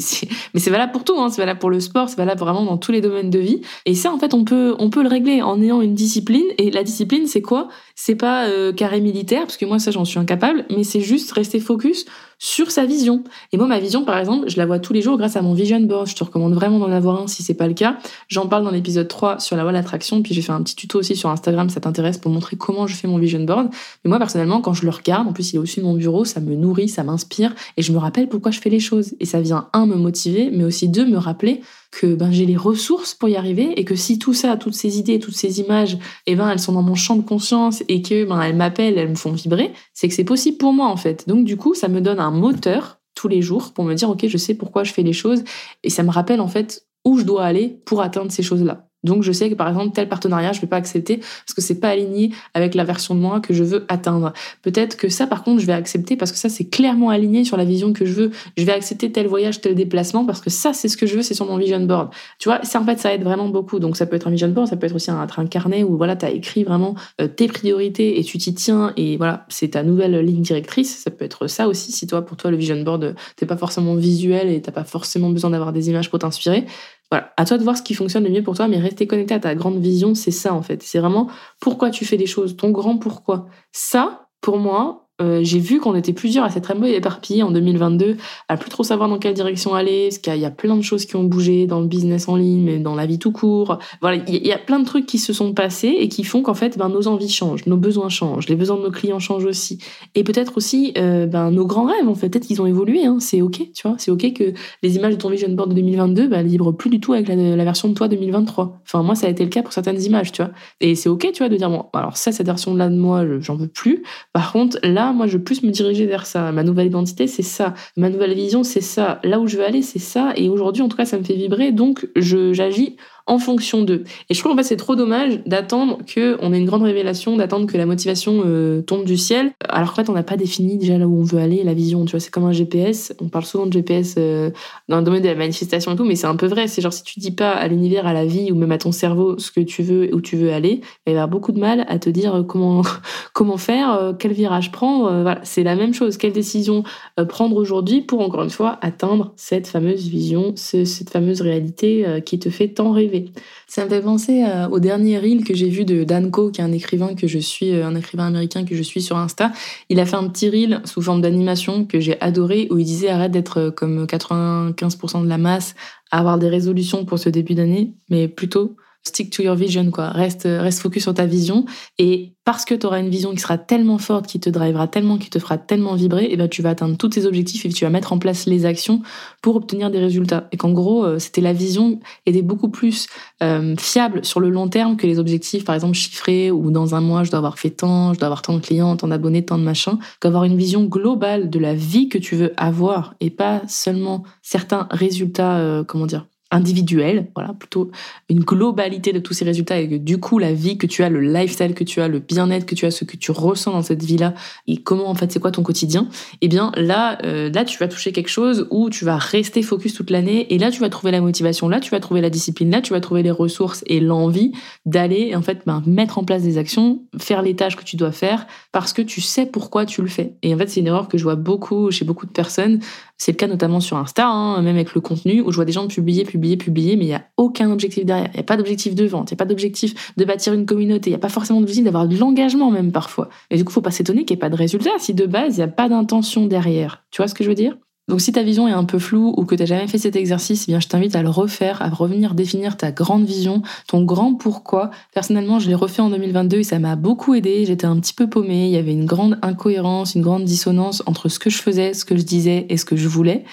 mais 0.53 0.61
c'est 0.61 0.71
valable 0.71 0.93
pour 0.93 1.05
tout, 1.05 1.19
hein. 1.19 1.29
c'est 1.31 1.41
valable 1.41 1.61
pour 1.61 1.71
le 1.71 1.81
sport, 1.81 2.09
c'est 2.09 2.17
valable 2.17 2.41
vraiment 2.41 2.65
dans 2.65 2.77
tous 2.77 2.93
les 2.93 3.01
domaines 3.01 3.31
de 3.31 3.39
vie. 3.39 3.61
Ça, 4.01 4.13
en 4.13 4.19
fait, 4.19 4.35
on 4.35 4.45
peut, 4.45 4.75
le 5.03 5.09
régler 5.09 5.43
en 5.43 5.63
ayant 5.63 5.81
une 5.81 5.95
discipline. 5.95 6.47
Et 6.59 6.71
la 6.71 6.83
discipline, 6.83 7.27
c'est 7.27 7.43
quoi? 7.43 7.69
C'est 7.95 8.17
pas 8.17 8.47
euh, 8.47 8.73
carré 8.73 9.01
militaire, 9.01 9.43
parce 9.43 9.57
que 9.57 9.67
moi, 9.67 9.79
ça, 9.79 9.91
j'en 9.91 10.05
suis 10.05 10.19
incapable, 10.19 10.65
mais 10.71 10.85
c'est 10.85 11.01
juste 11.01 11.31
rester 11.33 11.61
focus 11.61 12.07
sur 12.41 12.71
sa 12.71 12.87
vision. 12.87 13.23
Et 13.53 13.59
moi, 13.59 13.67
ma 13.67 13.79
vision, 13.79 14.05
par 14.05 14.19
exemple, 14.19 14.49
je 14.49 14.57
la 14.57 14.65
vois 14.65 14.79
tous 14.81 14.95
les 14.95 15.03
jours 15.03 15.19
grâce 15.19 15.37
à 15.37 15.43
mon 15.43 15.53
vision 15.53 15.79
board. 15.81 16.09
Je 16.09 16.17
te 16.17 16.25
recommande 16.25 16.55
vraiment 16.55 16.79
d'en 16.79 16.91
avoir 16.91 17.23
un 17.23 17.27
si 17.27 17.43
c'est 17.43 17.55
pas 17.55 17.69
le 17.69 17.75
cas. 17.75 17.99
J'en 18.29 18.49
parle 18.49 18.65
dans 18.65 18.71
l'épisode 18.71 19.07
3 19.07 19.39
sur 19.39 19.57
la 19.57 19.63
voie 19.63 19.73
de 19.73 19.77
l'attraction, 19.77 20.23
puis 20.23 20.35
j'ai 20.35 20.41
fait 20.41 20.53
un 20.53 20.63
petit 20.63 20.75
tuto 20.75 20.99
aussi 20.99 21.15
sur 21.15 21.29
Instagram 21.29 21.69
ça 21.69 21.81
t'intéresse 21.81 22.17
pour 22.17 22.33
montrer 22.33 22.57
comment 22.57 22.87
je 22.87 22.97
fais 22.97 23.07
mon 23.07 23.19
vision 23.19 23.45
board. 23.45 23.69
Mais 24.05 24.09
moi, 24.09 24.19
personnellement, 24.19 24.63
quand 24.63 24.73
je 24.73 24.85
le 24.85 24.91
regarde, 24.91 25.29
en 25.29 25.33
plus, 25.35 25.53
il 25.53 25.57
est 25.57 25.59
au-dessus 25.59 25.81
de 25.81 25.85
mon 25.85 25.95
bureau, 25.95 26.25
ça 26.25 26.41
me 26.41 26.55
nourrit, 26.57 26.89
ça 26.89 27.05
m'inspire, 27.05 27.55
et 27.77 27.83
je 27.83 27.93
me 27.93 27.99
rappelle 27.99 28.29
pourquoi 28.29 28.51
je 28.51 28.61
fais 28.61 28.71
les 28.71 28.81
choses. 28.81 29.15
Et 29.21 29.27
ça 29.27 29.41
vient, 29.43 29.69
un, 29.75 29.85
me 29.85 29.97
motiver, 29.97 30.51
mais 30.51 30.65
aussi 30.65 30.89
deux, 30.89 31.07
me 31.07 31.19
rappeler 31.19 31.61
que 31.91 32.15
ben, 32.15 32.31
j'ai 32.31 32.47
les 32.47 32.57
ressources 32.57 33.15
pour 33.15 33.29
y 33.29 33.37
arriver 33.37 33.73
et 33.77 33.85
que 33.85 33.97
si 33.97 34.19
tout 34.19 34.33
ça, 34.33 34.57
toutes 34.57 34.75
ces 34.75 34.99
idées, 34.99 35.19
toutes 35.19 35.35
ces 35.35 35.61
images, 35.61 35.99
eh 36.27 36.37
ben, 36.37 36.49
elles 36.49 36.61
sont 36.61 36.73
dans 36.73 36.83
mon 36.83 36.95
champ 36.95 37.17
de 37.17 37.23
conscience 37.23 37.83
et 37.89 38.01
que 38.01 38.25
ben, 38.25 38.41
elles 38.41 38.55
m'appellent, 38.55 38.97
elles 38.97 39.11
me 39.11 39.17
font 39.17 39.33
vibrer, 39.33 39.73
c'est 39.93 40.09
que 40.09 40.15
c'est 40.15 40.25
possible 40.25 40.57
pour 40.57 40.73
moi 40.73 40.87
en 40.87 40.97
fait. 40.97 41.27
Donc 41.27 41.45
du 41.45 41.57
coup, 41.57 41.75
ça 41.75 41.89
me 41.89 42.01
donne 42.01 42.21
un 42.21 42.30
moteur 42.31 43.01
tous 43.15 43.29
les 43.29 43.43
jours 43.43 43.73
pour 43.73 43.85
me 43.85 43.95
dire 43.95 44.11
ok, 44.11 44.27
je 44.27 44.37
sais 44.37 44.55
pourquoi 44.55 44.85
je 44.85 44.93
fais 44.93 45.03
les 45.03 45.13
choses 45.13 45.45
et 45.83 45.91
ça 45.91 46.03
me 46.03 46.11
rappelle 46.11 46.41
en 46.41 46.49
fait 46.49 46.87
où 47.05 47.19
je 47.19 47.25
dois 47.25 47.45
aller 47.45 47.81
pour 47.85 48.03
atteindre 48.03 48.31
ces 48.31 48.43
choses-là. 48.43 48.90
Donc 49.05 49.23
je 49.23 49.33
sais 49.33 49.51
que 49.51 49.55
par 49.55 49.69
exemple 49.69 49.93
tel 49.95 50.09
partenariat 50.09 50.53
je 50.53 50.61
vais 50.61 50.67
pas 50.67 50.77
accepter 50.77 51.19
parce 51.19 51.55
que 51.55 51.61
c'est 51.61 51.81
pas 51.81 51.89
aligné 51.89 52.33
avec 52.55 52.75
la 52.75 52.85
version 52.85 53.15
de 53.15 53.21
moi 53.21 53.41
que 53.41 53.55
je 53.55 53.65
veux 53.65 53.85
atteindre. 53.89 54.33
Peut-être 54.63 54.97
que 54.97 55.09
ça 55.09 55.27
par 55.27 55.43
contre 55.43 55.61
je 55.61 55.67
vais 55.67 55.73
accepter 55.73 56.17
parce 56.17 56.33
que 56.33 56.39
ça 56.39 56.49
c'est 56.49 56.65
clairement 56.65 57.11
aligné 57.11 57.45
sur 57.45 57.57
la 57.57 57.65
vision 57.65 57.93
que 57.93 58.05
je 58.05 58.13
veux. 58.13 58.31
Je 58.57 58.65
vais 58.65 58.73
accepter 58.73 59.11
tel 59.11 59.27
voyage, 59.27 59.61
tel 59.61 59.75
déplacement 59.75 60.25
parce 60.25 60.41
que 60.41 60.51
ça 60.51 60.73
c'est 60.73 60.89
ce 60.89 60.97
que 60.97 61.07
je 61.07 61.17
veux, 61.17 61.23
c'est 61.23 61.35
sur 61.35 61.47
mon 61.47 61.57
vision 61.57 61.81
board. 61.81 62.11
Tu 62.39 62.49
vois, 62.49 62.63
ça 62.65 62.81
en 62.81 62.85
fait 62.85 62.99
ça 62.99 63.15
aide 63.15 63.23
vraiment 63.23 63.49
beaucoup. 63.49 63.79
Donc 63.79 63.97
ça 63.97 64.07
peut 64.07 64.17
être 64.17 64.27
un 64.27 64.31
vision 64.31 64.49
board, 64.49 64.69
ça 64.69 64.77
peut 64.77 64.87
être 64.87 64.95
aussi 64.95 65.11
un, 65.11 65.27
un 65.37 65.47
carnet 65.47 65.83
où 65.83 65.97
voilà, 65.97 66.17
tu 66.17 66.27
as 66.27 66.31
écrit 66.31 66.65
vraiment 66.65 66.95
euh, 67.21 67.29
tes 67.29 67.47
priorités 67.47 68.19
et 68.19 68.25
tu 68.25 68.39
t'y 68.39 68.55
tiens 68.55 68.93
et 68.97 69.17
voilà, 69.17 69.47
c'est 69.49 69.69
ta 69.69 69.83
nouvelle 69.83 70.19
ligne 70.21 70.43
directrice. 70.43 70.99
Ça 70.99 71.11
peut 71.11 71.25
être 71.25 71.47
ça 71.47 71.69
aussi 71.69 71.93
si 71.93 72.07
toi 72.07 72.23
pour 72.23 72.37
toi 72.37 72.51
le 72.51 72.57
vision 72.57 72.81
board 72.83 73.15
t'es 73.37 73.47
pas 73.47 73.57
forcément 73.57 73.95
visuel 73.95 74.49
et 74.49 74.61
t'as 74.61 74.73
pas 74.73 74.85
forcément 74.85 75.31
besoin 75.31 75.51
d'avoir 75.51 75.73
des 75.73 75.89
images 75.89 76.11
pour 76.11 76.19
t'inspirer. 76.19 76.67
Voilà, 77.11 77.33
à 77.37 77.45
toi 77.45 77.59
de 77.59 77.65
voir 77.65 77.77
ce 77.77 77.83
qui 77.83 77.95
fonctionne 77.95 78.25
le 78.25 78.31
mieux 78.31 78.43
pour 78.43 78.55
toi, 78.55 78.69
mais 78.69 78.79
rester 78.79 79.07
connecté 79.07 79.35
à 79.35 79.41
ta 79.41 79.55
grande 79.55 79.81
vision, 79.81 80.15
c'est 80.15 80.31
ça 80.31 80.55
en 80.55 80.63
fait. 80.63 80.83
C'est 80.83 81.01
vraiment 81.01 81.29
pourquoi 81.61 81.91
tu 81.91 82.05
fais 82.05 82.17
les 82.17 82.27
choses, 82.27 82.57
ton 82.57 82.71
grand 82.71 82.99
pourquoi. 82.99 83.47
Ça, 83.73 84.29
pour 84.41 84.59
moi, 84.59 85.10
euh, 85.21 85.41
j'ai 85.43 85.59
vu 85.59 85.81
qu'on 85.81 85.95
était 85.95 86.13
plusieurs 86.13 86.45
à 86.45 86.51
s'être 86.51 86.71
un 86.71 86.77
peu 86.77 86.89
éparpillés 86.89 87.43
en 87.43 87.51
2022, 87.51 88.17
à 88.49 88.57
plus 88.57 88.71
trop 88.71 88.83
savoir 88.83 89.09
dans 89.09 89.19
quelle 89.19 89.35
direction 89.35 89.75
aller, 89.75 90.09
parce 90.09 90.19
qu'il 90.19 90.37
y, 90.37 90.45
a 90.45 90.51
plein 90.51 90.77
de 90.77 90.83
choses 90.83 91.05
qui 91.05 91.17
ont 91.17 91.25
bougé 91.25 91.67
dans 91.67 91.81
le 91.81 91.87
business 91.87 92.29
en 92.29 92.37
ligne, 92.37 92.63
mais 92.63 92.79
dans 92.79 92.95
la 92.95 93.07
vie 93.07 93.19
tout 93.19 93.33
court. 93.33 93.79
Voilà, 94.01 94.23
il 94.27 94.47
y, 94.47 94.53
a 94.53 94.59
plein 94.59 94.79
de 94.79 94.85
trucs 94.85 95.07
qui 95.07 95.19
se 95.19 95.33
sont 95.33 95.53
passés 95.53 95.95
et 95.99 96.09
qui 96.09 96.25
font 96.25 96.43
qu'en 96.43 96.55
fait, 96.55 96.79
ben, 96.79 96.89
nos 96.89 97.07
envies 97.09 97.29
changent, 97.29 97.67
nos 97.67 97.77
besoins 97.77 98.09
changent, 98.09 98.49
les 98.49 98.57
besoins 98.57 98.77
de 98.77 98.83
nos 98.83 98.91
clients 98.91 99.19
changent 99.19 99.45
aussi, 99.45 99.79
et 100.15 100.25
peut-être 100.25 100.57
aussi 100.57 100.93
euh, 100.97 101.27
ben, 101.27 101.51
nos 101.51 101.67
grands 101.67 101.87
rêves. 101.87 102.09
En 102.09 102.15
fait, 102.15 102.31
peut-être 102.31 102.47
qu'ils 102.47 102.63
ont 102.63 102.67
évolué. 102.67 103.05
Hein, 103.05 103.19
c'est 103.21 103.43
ok, 103.43 103.61
tu 103.75 103.89
vois, 103.89 103.97
c'est 103.99 104.11
ok 104.11 104.33
que 104.33 104.53
les 104.83 104.97
images 104.97 105.15
de 105.15 105.19
ton 105.19 105.29
vision 105.29 105.49
board 105.51 105.71
de 105.71 105.75
2022 105.75 106.29
ben, 106.29 106.43
livrent 106.43 106.73
plus 106.73 106.91
du 106.91 107.01
tout 107.01 107.13
avec 107.13 107.29
la, 107.29 107.35
la, 107.35 107.65
version 107.65 107.89
de 107.89 107.95
toi 107.95 108.09
2023. 108.09 108.81
Enfin, 108.85 109.03
moi, 109.03 109.15
ça 109.15 109.27
a 109.27 109.31
été 109.31 109.45
le 109.45 109.51
cas 109.51 109.63
pour 109.63 109.73
certaines 109.73 110.03
images, 110.03 110.33
tu 110.33 110.43
vois. 110.43 110.53
Et 110.81 110.95
c'est 110.95 111.09
ok, 111.09 111.31
tu 111.33 111.39
vois, 111.39 111.49
de 111.49 111.57
dire 111.57 111.71
bon, 111.71 111.85
alors 111.93 112.17
ça, 112.17 112.33
cette 112.33 112.47
version-là 112.47 112.89
de 112.89 112.97
moi, 112.97 113.25
j'en 113.41 113.57
veux 113.57 113.69
plus. 113.69 114.03
Par 114.33 114.53
contre, 114.53 114.79
là, 114.83 115.10
moi, 115.13 115.27
je 115.27 115.37
veux 115.37 115.43
plus 115.43 115.63
me 115.63 115.71
diriger 115.71 116.07
vers 116.07 116.27
ça. 116.27 116.53
Ma 116.53 116.63
nouvelle 116.63 116.87
identité, 116.87 117.27
c'est 117.27 117.43
ça. 117.43 117.75
Ma 117.97 118.11
nouvelle 118.11 118.35
vision, 118.35 118.63
c'est 118.63 118.81
ça. 118.81 119.21
Là 119.25 119.41
où 119.41 119.47
je 119.47 119.57
veux 119.57 119.65
aller, 119.65 119.83
c'est 119.83 119.99
ça. 119.99 120.33
Et 120.37 120.49
aujourd'hui, 120.49 120.83
en 120.83 120.89
tout 120.89 120.97
cas, 120.97 121.05
ça 121.05 121.19
me 121.19 121.25
fait 121.25 121.35
vibrer. 121.35 121.73
Donc, 121.73 122.09
j'agis 122.17 122.97
en 123.31 123.39
fonction 123.39 123.83
d'eux. 123.83 124.03
Et 124.29 124.35
je 124.35 124.41
trouve 124.41 124.53
en 124.53 124.57
fait 124.57 124.65
c'est 124.65 124.77
trop 124.77 124.97
dommage 124.97 125.39
d'attendre 125.47 125.99
que 126.05 126.37
on 126.41 126.53
ait 126.53 126.59
une 126.59 126.67
grande 126.67 126.83
révélation, 126.83 127.37
d'attendre 127.37 127.67
que 127.67 127.79
la 127.79 127.87
motivation 127.87 128.43
euh, 128.45 128.83
tombe 128.83 129.05
du 129.05 129.17
ciel, 129.17 129.53
alors 129.69 129.91
qu'en 129.91 130.03
fait 130.03 130.11
on 130.11 130.15
n'a 130.15 130.25
pas 130.25 130.37
défini 130.37 130.77
déjà 130.77 130.99
là 130.99 131.07
où 131.07 131.21
on 131.21 131.23
veut 131.23 131.39
aller, 131.39 131.63
la 131.63 131.73
vision. 131.73 132.05
Tu 132.05 132.11
vois, 132.11 132.19
c'est 132.19 132.33
comme 132.33 132.45
un 132.45 132.53
GPS. 132.53 133.15
On 133.21 133.29
parle 133.29 133.45
souvent 133.45 133.67
de 133.67 133.73
GPS 133.73 134.17
euh, 134.19 134.51
dans 134.89 134.99
le 134.99 135.05
domaine 135.05 135.23
de 135.23 135.29
la 135.29 135.37
manifestation 135.37 135.93
et 135.93 135.97
tout, 135.97 136.05
mais 136.05 136.17
c'est 136.17 136.27
un 136.27 136.35
peu 136.35 136.47
vrai. 136.47 136.67
C'est 136.67 136.83
genre 136.83 136.93
si 136.93 137.05
tu 137.05 137.21
dis 137.21 137.31
pas 137.31 137.53
à 137.53 137.69
l'univers, 137.69 138.05
à 138.05 138.13
la 138.13 138.27
vie 138.27 138.51
ou 138.51 138.57
même 138.57 138.73
à 138.73 138.79
ton 138.79 138.91
cerveau 138.91 139.39
ce 139.39 139.53
que 139.53 139.61
tu 139.61 139.85
veux, 139.85 140.13
où 140.13 140.21
tu 140.21 140.37
veux 140.37 140.53
aller, 140.53 140.81
il 140.81 141.01
va 141.07 141.13
y 141.13 141.15
avoir 141.15 141.29
beaucoup 141.29 141.53
de 141.53 141.61
mal 141.61 141.87
à 141.89 142.01
te 142.01 142.11
dire 142.11 142.35
euh, 142.35 142.43
comment 142.43 142.83
comment 143.33 143.59
faire, 143.59 144.15
quel 144.19 144.33
virage 144.33 144.73
prendre. 144.73 145.23
voilà, 145.23 145.39
c'est 145.45 145.63
la 145.63 145.77
même 145.77 145.95
chose. 145.95 146.17
Quelle 146.17 146.33
décision 146.33 146.83
prendre 147.29 147.57
aujourd'hui 147.57 148.01
pour 148.01 148.21
encore 148.23 148.43
une 148.43 148.51
fois 148.51 148.79
atteindre 148.83 149.33
cette 149.37 149.69
fameuse 149.69 150.09
vision, 150.09 150.53
cette 150.57 151.11
fameuse 151.11 151.41
réalité 151.43 152.05
qui 152.25 152.39
te 152.39 152.51
fait 152.51 152.69
tant 152.69 152.91
rêver. 152.91 153.20
Ça 153.67 153.85
me 153.85 153.91
fait 153.91 154.01
penser 154.01 154.45
euh, 154.45 154.69
au 154.69 154.81
dernier 154.81 155.19
reel 155.19 155.45
que 155.45 155.55
j'ai 155.55 155.69
vu 155.69 155.85
de 155.85 156.05
Dan 156.05 156.31
Coe, 156.31 156.51
qui 156.51 156.61
est 156.61 156.65
un 156.65 156.73
écrivain 156.73 157.15
que 157.15 157.27
je 157.27 157.39
suis, 157.39 157.73
euh, 157.73 157.87
un 157.87 157.95
écrivain 157.95 158.27
américain 158.27 158.65
que 158.65 158.75
je 158.75 158.83
suis 158.83 159.03
sur 159.03 159.17
Insta. 159.17 159.53
Il 159.89 160.01
a 160.01 160.07
fait 160.07 160.17
un 160.17 160.29
petit 160.29 160.49
reel 160.49 160.81
sous 160.85 161.03
forme 161.03 161.21
d'animation 161.21 161.85
que 161.85 162.01
j'ai 162.01 162.21
adoré, 162.21 162.69
où 162.71 162.79
il 162.79 162.85
disait 162.85 163.09
arrête 163.09 163.33
d'être 163.33 163.59
euh, 163.59 163.71
comme 163.71 164.05
95% 164.07 165.23
de 165.23 165.29
la 165.29 165.39
masse, 165.39 165.75
à 166.11 166.19
avoir 166.19 166.39
des 166.39 166.49
résolutions 166.49 167.05
pour 167.05 167.19
ce 167.19 167.29
début 167.29 167.55
d'année, 167.55 167.95
mais 168.09 168.29
plutôt 168.29 168.77
stick 169.07 169.31
to 169.31 169.43
your 169.43 169.55
vision, 169.55 169.91
quoi. 169.91 170.09
Reste, 170.09 170.45
reste 170.45 170.81
focus 170.81 171.05
sur 171.05 171.15
ta 171.15 171.27
vision. 171.27 171.65
Et 171.99 172.35
parce 172.45 172.65
que 172.65 172.75
tu 172.75 172.87
auras 172.87 173.01
une 173.01 173.09
vision 173.09 173.33
qui 173.33 173.39
sera 173.39 173.59
tellement 173.59 173.99
forte, 173.99 174.27
qui 174.27 174.41
te 174.41 174.51
drivera 174.51 174.89
tellement, 174.89 175.19
qui 175.19 175.31
te 175.31 175.39
fera 175.39 175.57
tellement 175.59 175.95
vibrer, 175.95 176.29
et 176.31 176.37
ben 176.37 176.49
tu 176.49 176.63
vas 176.63 176.71
atteindre 176.71 176.97
tous 176.97 177.09
tes 177.11 177.27
objectifs 177.27 177.65
et 177.65 177.69
tu 177.69 177.85
vas 177.85 177.91
mettre 177.91 178.13
en 178.13 178.19
place 178.19 178.47
les 178.47 178.67
actions 178.67 179.03
pour 179.43 179.57
obtenir 179.57 179.91
des 179.91 179.99
résultats. 179.99 180.49
Et 180.53 180.57
qu'en 180.57 180.73
gros, 180.73 181.05
euh, 181.05 181.19
c'était 181.19 181.41
la 181.41 181.53
vision 181.53 182.01
était 182.27 182.43
beaucoup 182.43 182.69
plus 182.69 183.07
euh, 183.43 183.75
fiable 183.79 184.25
sur 184.25 184.41
le 184.41 184.51
long 184.51 184.69
terme 184.69 184.97
que 184.97 185.07
les 185.07 185.19
objectifs, 185.19 185.65
par 185.65 185.75
exemple 185.75 185.95
chiffrés 185.95 186.51
ou 186.51 186.71
dans 186.71 186.95
un 186.95 187.01
mois 187.01 187.25
je 187.25 187.31
dois 187.31 187.39
avoir 187.39 187.59
fait 187.59 187.71
tant, 187.71 188.13
je 188.15 188.19
dois 188.19 188.27
avoir 188.27 188.43
tant 188.43 188.55
de 188.55 188.61
clients, 188.61 188.97
tant 188.97 189.09
d'abonnés, 189.09 189.45
tant 189.45 189.59
de 189.59 189.65
machins. 189.65 189.99
Qu'avoir 190.21 190.45
une 190.45 190.57
vision 190.57 190.85
globale 190.85 191.51
de 191.51 191.59
la 191.59 191.75
vie 191.75 192.09
que 192.09 192.19
tu 192.19 192.37
veux 192.37 192.53
avoir 192.57 193.15
et 193.21 193.31
pas 193.31 193.63
seulement 193.69 194.25
certains 194.43 194.89
résultats, 194.91 195.59
euh, 195.59 195.85
comment 195.85 196.07
dire, 196.07 196.27
individuel, 196.51 197.29
voilà, 197.35 197.55
plutôt 197.55 197.91
une 198.29 198.41
globalité 198.41 199.13
de 199.13 199.21
tous 199.21 199.35
ces 199.35 199.45
résultats 199.45 199.79
et 199.79 199.89
que 199.89 199.95
du 199.95 200.19
coup 200.19 200.39
la 200.39 200.53
vie 200.53 200.79
que 200.79 200.87
tu 200.87 201.03
as, 201.03 201.09
le 201.09 201.21
lifestyle 201.21 201.75
que 201.75 201.85
tu 201.85 202.01
as, 202.01 202.09
le 202.09 202.19
bien-être 202.19 202.67
que 202.67 202.75
tu 202.75 202.87
as, 202.87 202.91
ce 202.91 203.05
que 203.05 203.17
tu 203.17 203.31
ressens 203.31 203.73
dans 203.73 203.83
cette 203.83 204.03
vie-là 204.03 204.35
et 204.67 204.79
comment 204.79 205.09
en 205.09 205.15
fait 205.15 205.31
c'est 205.31 205.39
quoi 205.39 205.53
ton 205.53 205.63
quotidien, 205.63 206.09
eh 206.41 206.49
bien 206.49 206.73
là 206.77 207.19
euh, 207.25 207.51
là 207.51 207.65
tu 207.65 207.79
vas 207.79 207.89
toucher 207.89 208.13
quelque 208.13 208.29
chose 208.29 208.67
où 208.71 208.91
tu 208.91 209.05
vas 209.05 209.17
rester 209.17 209.63
focus 209.63 209.95
toute 209.95 210.11
l'année 210.11 210.53
et 210.53 210.59
là 210.59 210.71
tu 210.71 210.81
vas 210.81 210.89
trouver 210.89 211.13
la 211.13 211.21
motivation, 211.21 211.69
là 211.69 211.79
tu 211.79 211.91
vas 211.91 212.01
trouver 212.01 212.21
la 212.21 212.31
discipline, 212.31 212.71
là 212.71 212.81
tu 212.81 212.93
vas 212.93 213.01
trouver 213.01 213.23
les 213.23 213.31
ressources 213.31 213.85
et 213.87 214.01
l'envie 214.01 214.53
d'aller 214.87 215.35
en 215.37 215.43
fait 215.43 215.63
ben, 215.67 215.83
mettre 215.87 216.19
en 216.19 216.25
place 216.25 216.43
des 216.43 216.59
actions, 216.59 217.03
faire 217.19 217.43
les 217.43 217.55
tâches 217.55 217.77
que 217.77 217.85
tu 217.85 217.97
dois 217.97 218.13
faire 218.13 218.47
parce 218.73 218.93
que 218.93 219.03
tu 219.03 219.21
sais 219.21 219.47
pourquoi 219.47 219.87
tu 219.87 220.03
le 220.03 220.09
fais. 220.09 220.35
Et 220.43 220.53
en 220.53 220.59
fait 220.59 220.69
c'est 220.69 220.81
une 220.81 220.89
erreur 220.89 221.09
que 221.09 221.17
je 221.17 221.23
vois 221.23 221.37
beaucoup 221.37 221.91
chez 221.93 222.05
beaucoup 222.05 222.27
de 222.27 222.33
personnes, 222.33 222.81
c'est 223.21 223.33
le 223.33 223.37
cas 223.37 223.49
notamment 223.49 223.81
sur 223.81 223.99
Insta, 223.99 224.27
hein, 224.27 224.63
même 224.63 224.77
avec 224.77 224.95
le 224.95 225.03
contenu 225.03 225.43
où 225.43 225.51
je 225.51 225.57
vois 225.57 225.67
des 225.67 225.73
gens 225.73 225.87
publier, 225.87 226.25
publier 226.25 226.57
publier, 226.57 226.97
mais 226.97 227.05
il 227.05 227.09
n'y 227.09 227.15
a 227.15 227.27
aucun 227.37 227.71
objectif 227.71 228.07
derrière. 228.07 228.31
Il 228.33 228.37
n'y 228.37 228.41
a 228.41 228.45
pas 228.45 228.57
d'objectif 228.57 228.95
de 228.95 229.05
vente, 229.05 229.31
il 229.31 229.35
n'y 229.35 229.37
a 229.37 229.37
pas 229.37 229.45
d'objectif 229.45 230.15
de 230.17 230.25
bâtir 230.25 230.55
une 230.55 230.65
communauté, 230.65 231.11
il 231.11 231.13
n'y 231.13 231.17
a 231.17 231.21
pas 231.21 231.29
forcément 231.29 231.61
d'objectif 231.61 231.85
d'avoir 231.85 232.09
de 232.09 232.17
l'engagement 232.17 232.71
même 232.71 232.93
parfois. 232.93 233.29
Et 233.51 233.59
du 233.59 233.65
coup, 233.65 233.73
faut 233.73 233.83
pas 233.83 233.91
s'étonner 233.91 234.25
qu'il 234.25 234.37
n'y 234.37 234.39
ait 234.39 234.41
pas 234.41 234.49
de 234.49 234.57
résultat 234.57 234.93
si 234.99 235.13
de 235.13 235.27
base, 235.27 235.57
il 235.57 235.61
n'y 235.61 235.65
a 235.65 235.69
pas 235.69 235.91
d'intention 235.91 236.47
derrière. 236.47 237.05
Tu 237.11 237.19
vois 237.19 237.29
ce 237.29 237.35
que 237.35 237.45
je 237.45 237.51
veux 237.51 237.55
dire? 237.55 237.77
Donc 238.11 238.21
si 238.21 238.33
ta 238.33 238.43
vision 238.43 238.67
est 238.67 238.73
un 238.73 238.85
peu 238.85 238.99
floue 238.99 239.33
ou 239.37 239.45
que 239.45 239.55
tu 239.55 239.63
n'as 239.63 239.67
jamais 239.67 239.87
fait 239.87 239.99
cet 239.99 240.17
exercice, 240.17 240.65
eh 240.67 240.73
bien 240.73 240.81
je 240.81 240.89
t'invite 240.89 241.15
à 241.15 241.23
le 241.23 241.31
refaire, 241.31 241.81
à 241.81 241.89
revenir 241.89 242.35
définir 242.35 242.77
ta 242.77 242.91
grande 242.91 243.25
vision, 243.25 243.63
ton 243.87 244.03
grand 244.03 244.35
pourquoi. 244.35 244.91
Personnellement, 245.15 245.61
je 245.61 245.69
l'ai 245.69 245.77
refait 245.77 246.03
en 246.03 246.11
2022 246.11 246.59
et 246.59 246.65
ça 246.65 246.81
m'a 246.81 246.97
beaucoup 246.97 247.35
aidé. 247.35 247.65
J'étais 247.67 247.87
un 247.87 247.97
petit 248.01 248.13
peu 248.13 248.29
paumée, 248.29 248.67
il 248.67 248.73
y 248.73 248.77
avait 248.77 248.93
une 248.93 249.07
grande 249.07 249.39
incohérence, 249.43 250.17
une 250.17 250.23
grande 250.23 250.45
dissonance 250.45 251.05
entre 251.07 251.29
ce 251.29 251.39
que 251.39 251.51
je 251.51 251.59
faisais, 251.59 251.95
ce 251.95 252.05
que 252.05 252.17
je 252.17 252.23
disais 252.23 252.67
et 252.69 252.77
ce 252.77 252.85
que 252.85 252.97
je 252.97 253.07
voulais. 253.07 253.45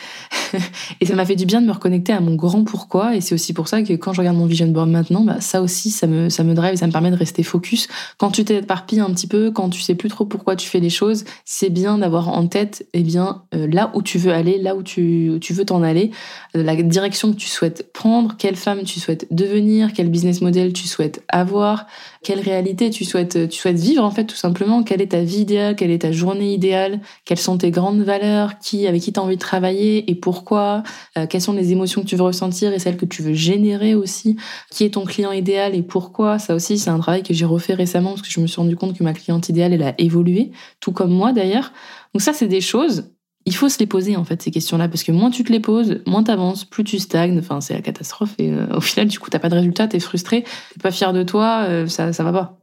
et 1.01 1.05
ça 1.05 1.13
m'a 1.13 1.25
fait 1.25 1.35
du 1.35 1.45
bien 1.45 1.61
de 1.61 1.67
me 1.67 1.71
reconnecter 1.71 2.13
à 2.13 2.19
mon 2.19 2.33
grand 2.33 2.63
pourquoi 2.63 3.15
et 3.15 3.21
c'est 3.21 3.35
aussi 3.35 3.53
pour 3.53 3.67
ça 3.67 3.83
que 3.83 3.93
quand 3.93 4.13
je 4.13 4.21
regarde 4.21 4.37
mon 4.37 4.47
vision 4.47 4.67
board 4.67 4.89
maintenant, 4.89 5.21
bah, 5.21 5.39
ça 5.39 5.61
aussi 5.61 5.91
ça 5.91 6.07
me 6.07 6.29
ça 6.29 6.43
me 6.43 6.55
drive 6.55 6.73
et 6.73 6.77
ça 6.77 6.87
me 6.87 6.91
permet 6.91 7.11
de 7.11 7.15
rester 7.15 7.43
focus. 7.43 7.87
Quand 8.17 8.31
tu 8.31 8.43
t'éparpilles 8.43 9.01
un 9.01 9.11
petit 9.11 9.27
peu, 9.27 9.51
quand 9.51 9.69
tu 9.69 9.81
sais 9.81 9.93
plus 9.93 10.09
trop 10.09 10.25
pourquoi 10.25 10.55
tu 10.55 10.67
fais 10.67 10.79
les 10.79 10.89
choses, 10.89 11.25
c'est 11.45 11.69
bien 11.69 11.99
d'avoir 11.99 12.29
en 12.29 12.47
tête 12.47 12.87
eh 12.93 13.03
bien 13.03 13.43
euh, 13.53 13.67
là 13.67 13.91
où 13.93 14.01
tu 14.01 14.17
veux 14.17 14.31
aller 14.31 14.46
là 14.57 14.75
où 14.75 14.83
tu, 14.83 15.37
tu 15.41 15.53
veux 15.53 15.65
t'en 15.65 15.83
aller, 15.83 16.11
la 16.53 16.75
direction 16.75 17.31
que 17.31 17.37
tu 17.37 17.47
souhaites 17.47 17.91
prendre, 17.91 18.35
quelle 18.37 18.55
femme 18.55 18.83
tu 18.83 18.99
souhaites 18.99 19.27
devenir, 19.31 19.91
quel 19.93 20.09
business 20.09 20.41
model 20.41 20.73
tu 20.73 20.87
souhaites 20.87 21.23
avoir, 21.27 21.85
quelle 22.23 22.39
réalité 22.39 22.89
tu 22.89 23.05
souhaites, 23.05 23.49
tu 23.49 23.59
souhaites 23.59 23.79
vivre 23.79 24.03
en 24.03 24.11
fait 24.11 24.25
tout 24.25 24.35
simplement, 24.35 24.83
quelle 24.83 25.01
est 25.01 25.11
ta 25.11 25.21
vie 25.21 25.41
idéale, 25.41 25.75
quelle 25.75 25.91
est 25.91 26.03
ta 26.03 26.11
journée 26.11 26.53
idéale, 26.53 27.01
quelles 27.25 27.37
sont 27.37 27.57
tes 27.57 27.71
grandes 27.71 28.01
valeurs, 28.01 28.59
qui, 28.59 28.87
avec 28.87 29.01
qui 29.01 29.13
tu 29.13 29.19
as 29.19 29.23
envie 29.23 29.35
de 29.35 29.41
travailler 29.41 30.09
et 30.09 30.15
pourquoi, 30.15 30.83
euh, 31.17 31.25
quelles 31.27 31.41
sont 31.41 31.53
les 31.53 31.71
émotions 31.71 32.01
que 32.01 32.07
tu 32.07 32.15
veux 32.15 32.23
ressentir 32.23 32.73
et 32.73 32.79
celles 32.79 32.97
que 32.97 33.05
tu 33.05 33.21
veux 33.21 33.33
générer 33.33 33.95
aussi, 33.95 34.37
qui 34.71 34.83
est 34.83 34.93
ton 34.93 35.05
client 35.05 35.31
idéal 35.31 35.75
et 35.75 35.83
pourquoi, 35.83 36.39
ça 36.39 36.55
aussi 36.55 36.77
c'est 36.77 36.89
un 36.89 36.99
travail 36.99 37.23
que 37.23 37.33
j'ai 37.33 37.45
refait 37.45 37.73
récemment 37.73 38.11
parce 38.11 38.21
que 38.21 38.29
je 38.29 38.39
me 38.39 38.47
suis 38.47 38.61
rendu 38.61 38.75
compte 38.75 38.97
que 38.97 39.03
ma 39.03 39.13
cliente 39.13 39.49
idéale 39.49 39.73
elle 39.73 39.83
a 39.83 39.93
évolué, 39.97 40.51
tout 40.79 40.91
comme 40.91 41.11
moi 41.11 41.33
d'ailleurs. 41.33 41.71
Donc 42.13 42.21
ça 42.21 42.33
c'est 42.33 42.47
des 42.47 42.61
choses 42.61 43.11
il 43.47 43.55
faut 43.55 43.69
se 43.69 43.79
les 43.79 43.87
poser 43.87 44.17
en 44.17 44.25
fait 44.25 44.41
ces 44.41 44.51
questions-là 44.51 44.89
parce 44.89 45.05
que 45.05 45.13
moins 45.13 45.31
tu 45.31 45.45
te 45.45 45.53
les 45.53 45.61
poses, 45.61 46.01
moins 46.05 46.21
t'avances, 46.21 46.65
plus 46.65 46.83
tu 46.83 46.99
stagnes. 46.99 47.39
Enfin, 47.39 47.61
c'est 47.61 47.73
la 47.73 47.81
catastrophe 47.81 48.35
et 48.39 48.51
euh, 48.51 48.67
au 48.75 48.81
final, 48.81 49.07
du 49.07 49.19
coup, 49.19 49.29
t'as 49.29 49.39
pas 49.39 49.47
de 49.47 49.55
résultat, 49.55 49.87
t'es 49.87 50.01
frustré, 50.01 50.43
t'es 50.43 50.81
pas 50.83 50.91
fier 50.91 51.13
de 51.13 51.23
toi, 51.23 51.63
euh, 51.69 51.87
ça 51.87 52.11
ça 52.11 52.25
va 52.25 52.33
pas. 52.33 52.59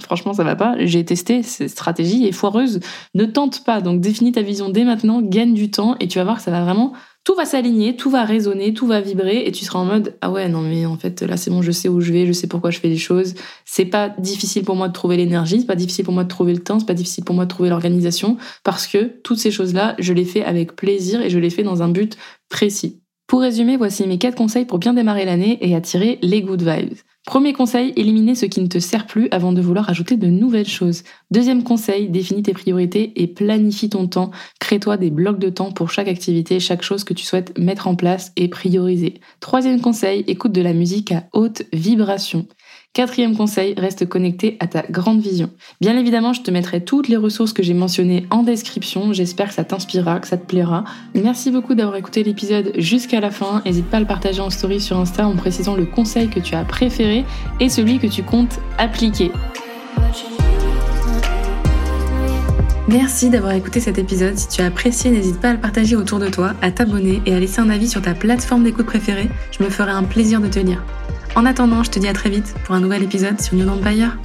Franchement, 0.00 0.32
ça 0.34 0.42
va 0.42 0.56
pas. 0.56 0.74
J'ai 0.80 1.04
testé 1.04 1.44
cette 1.44 1.70
stratégie 1.70 2.26
est 2.26 2.32
foireuse. 2.32 2.80
Ne 3.14 3.26
tente 3.26 3.62
pas. 3.62 3.80
Donc 3.80 4.00
définis 4.00 4.32
ta 4.32 4.42
vision 4.42 4.70
dès 4.70 4.82
maintenant, 4.82 5.22
gagne 5.22 5.54
du 5.54 5.70
temps 5.70 5.94
et 6.00 6.08
tu 6.08 6.18
vas 6.18 6.24
voir 6.24 6.38
que 6.38 6.42
ça 6.42 6.50
va 6.50 6.64
vraiment 6.64 6.94
tout 7.24 7.34
va 7.34 7.46
s'aligner, 7.46 7.96
tout 7.96 8.10
va 8.10 8.24
résonner, 8.24 8.74
tout 8.74 8.86
va 8.86 9.00
vibrer 9.00 9.46
et 9.46 9.52
tu 9.52 9.64
seras 9.64 9.78
en 9.78 9.86
mode 9.86 10.14
ah 10.20 10.30
ouais 10.30 10.48
non 10.48 10.60
mais 10.60 10.84
en 10.84 10.98
fait 10.98 11.22
là 11.22 11.38
c'est 11.38 11.50
bon 11.50 11.62
je 11.62 11.72
sais 11.72 11.88
où 11.88 12.00
je 12.00 12.12
vais, 12.12 12.26
je 12.26 12.32
sais 12.32 12.46
pourquoi 12.46 12.70
je 12.70 12.78
fais 12.78 12.88
les 12.88 12.98
choses. 12.98 13.34
C'est 13.64 13.86
pas 13.86 14.10
difficile 14.18 14.62
pour 14.62 14.76
moi 14.76 14.88
de 14.88 14.92
trouver 14.92 15.16
l'énergie, 15.16 15.60
c'est 15.60 15.66
pas 15.66 15.74
difficile 15.74 16.04
pour 16.04 16.12
moi 16.12 16.24
de 16.24 16.28
trouver 16.28 16.52
le 16.52 16.62
temps, 16.62 16.78
c'est 16.78 16.86
pas 16.86 16.94
difficile 16.94 17.24
pour 17.24 17.34
moi 17.34 17.46
de 17.46 17.50
trouver 17.50 17.70
l'organisation 17.70 18.36
parce 18.62 18.86
que 18.86 19.10
toutes 19.22 19.38
ces 19.38 19.50
choses 19.50 19.72
là 19.72 19.96
je 19.98 20.12
les 20.12 20.26
fais 20.26 20.44
avec 20.44 20.76
plaisir 20.76 21.22
et 21.22 21.30
je 21.30 21.38
les 21.38 21.50
fais 21.50 21.62
dans 21.62 21.82
un 21.82 21.88
but 21.88 22.18
précis. 22.50 23.00
Pour 23.26 23.40
résumer, 23.40 23.78
voici 23.78 24.06
mes 24.06 24.18
quatre 24.18 24.36
conseils 24.36 24.66
pour 24.66 24.78
bien 24.78 24.92
démarrer 24.92 25.24
l'année 25.24 25.58
et 25.62 25.74
attirer 25.74 26.18
les 26.20 26.42
good 26.42 26.62
vibes. 26.62 26.98
Premier 27.26 27.54
conseil, 27.54 27.94
éliminer 27.96 28.34
ce 28.34 28.44
qui 28.44 28.60
ne 28.60 28.66
te 28.66 28.78
sert 28.78 29.06
plus 29.06 29.28
avant 29.30 29.52
de 29.52 29.62
vouloir 29.62 29.88
ajouter 29.88 30.18
de 30.18 30.26
nouvelles 30.26 30.68
choses. 30.68 31.04
Deuxième 31.30 31.64
conseil, 31.64 32.10
définis 32.10 32.42
tes 32.42 32.52
priorités 32.52 33.12
et 33.16 33.26
planifie 33.26 33.88
ton 33.88 34.06
temps. 34.06 34.30
Crée-toi 34.60 34.98
des 34.98 35.10
blocs 35.10 35.38
de 35.38 35.48
temps 35.48 35.72
pour 35.72 35.90
chaque 35.90 36.08
activité, 36.08 36.60
chaque 36.60 36.82
chose 36.82 37.02
que 37.02 37.14
tu 37.14 37.24
souhaites 37.24 37.58
mettre 37.58 37.88
en 37.88 37.96
place 37.96 38.30
et 38.36 38.48
prioriser. 38.48 39.14
Troisième 39.40 39.80
conseil, 39.80 40.24
écoute 40.26 40.52
de 40.52 40.60
la 40.60 40.74
musique 40.74 41.12
à 41.12 41.24
haute 41.32 41.62
vibration. 41.72 42.46
Quatrième 42.94 43.36
conseil, 43.36 43.74
reste 43.76 44.08
connecté 44.08 44.56
à 44.60 44.68
ta 44.68 44.82
grande 44.88 45.20
vision. 45.20 45.50
Bien 45.80 45.98
évidemment, 45.98 46.32
je 46.32 46.42
te 46.42 46.52
mettrai 46.52 46.84
toutes 46.84 47.08
les 47.08 47.16
ressources 47.16 47.52
que 47.52 47.60
j'ai 47.60 47.74
mentionnées 47.74 48.24
en 48.30 48.44
description. 48.44 49.12
J'espère 49.12 49.48
que 49.48 49.54
ça 49.54 49.64
t'inspirera, 49.64 50.20
que 50.20 50.28
ça 50.28 50.36
te 50.36 50.46
plaira. 50.46 50.84
Merci 51.12 51.50
beaucoup 51.50 51.74
d'avoir 51.74 51.96
écouté 51.96 52.22
l'épisode 52.22 52.70
jusqu'à 52.76 53.18
la 53.18 53.32
fin. 53.32 53.62
N'hésite 53.66 53.86
pas 53.86 53.96
à 53.96 54.00
le 54.00 54.06
partager 54.06 54.40
en 54.40 54.48
story 54.48 54.80
sur 54.80 54.96
Insta 54.96 55.26
en 55.26 55.34
précisant 55.34 55.74
le 55.74 55.86
conseil 55.86 56.28
que 56.28 56.38
tu 56.38 56.54
as 56.54 56.64
préféré 56.64 57.24
et 57.58 57.68
celui 57.68 57.98
que 57.98 58.06
tu 58.06 58.22
comptes 58.22 58.60
appliquer. 58.78 59.32
Merci 62.86 63.28
d'avoir 63.28 63.54
écouté 63.54 63.80
cet 63.80 63.98
épisode. 63.98 64.38
Si 64.38 64.46
tu 64.46 64.62
as 64.62 64.66
apprécié, 64.66 65.10
n'hésite 65.10 65.40
pas 65.40 65.50
à 65.50 65.54
le 65.54 65.60
partager 65.60 65.96
autour 65.96 66.20
de 66.20 66.28
toi, 66.28 66.52
à 66.62 66.70
t'abonner 66.70 67.20
et 67.26 67.34
à 67.34 67.40
laisser 67.40 67.60
un 67.60 67.70
avis 67.70 67.88
sur 67.88 68.02
ta 68.02 68.14
plateforme 68.14 68.62
d'écoute 68.62 68.86
préférée. 68.86 69.30
Je 69.50 69.64
me 69.64 69.68
ferai 69.68 69.90
un 69.90 70.04
plaisir 70.04 70.40
de 70.40 70.46
te 70.46 70.60
lire. 70.60 70.84
En 71.36 71.46
attendant, 71.46 71.82
je 71.82 71.90
te 71.90 71.98
dis 71.98 72.06
à 72.06 72.12
très 72.12 72.30
vite 72.30 72.54
pour 72.64 72.74
un 72.76 72.80
nouvel 72.80 73.02
épisode 73.02 73.40
sur 73.40 73.54
New 73.54 73.68
Empire. 73.68 74.16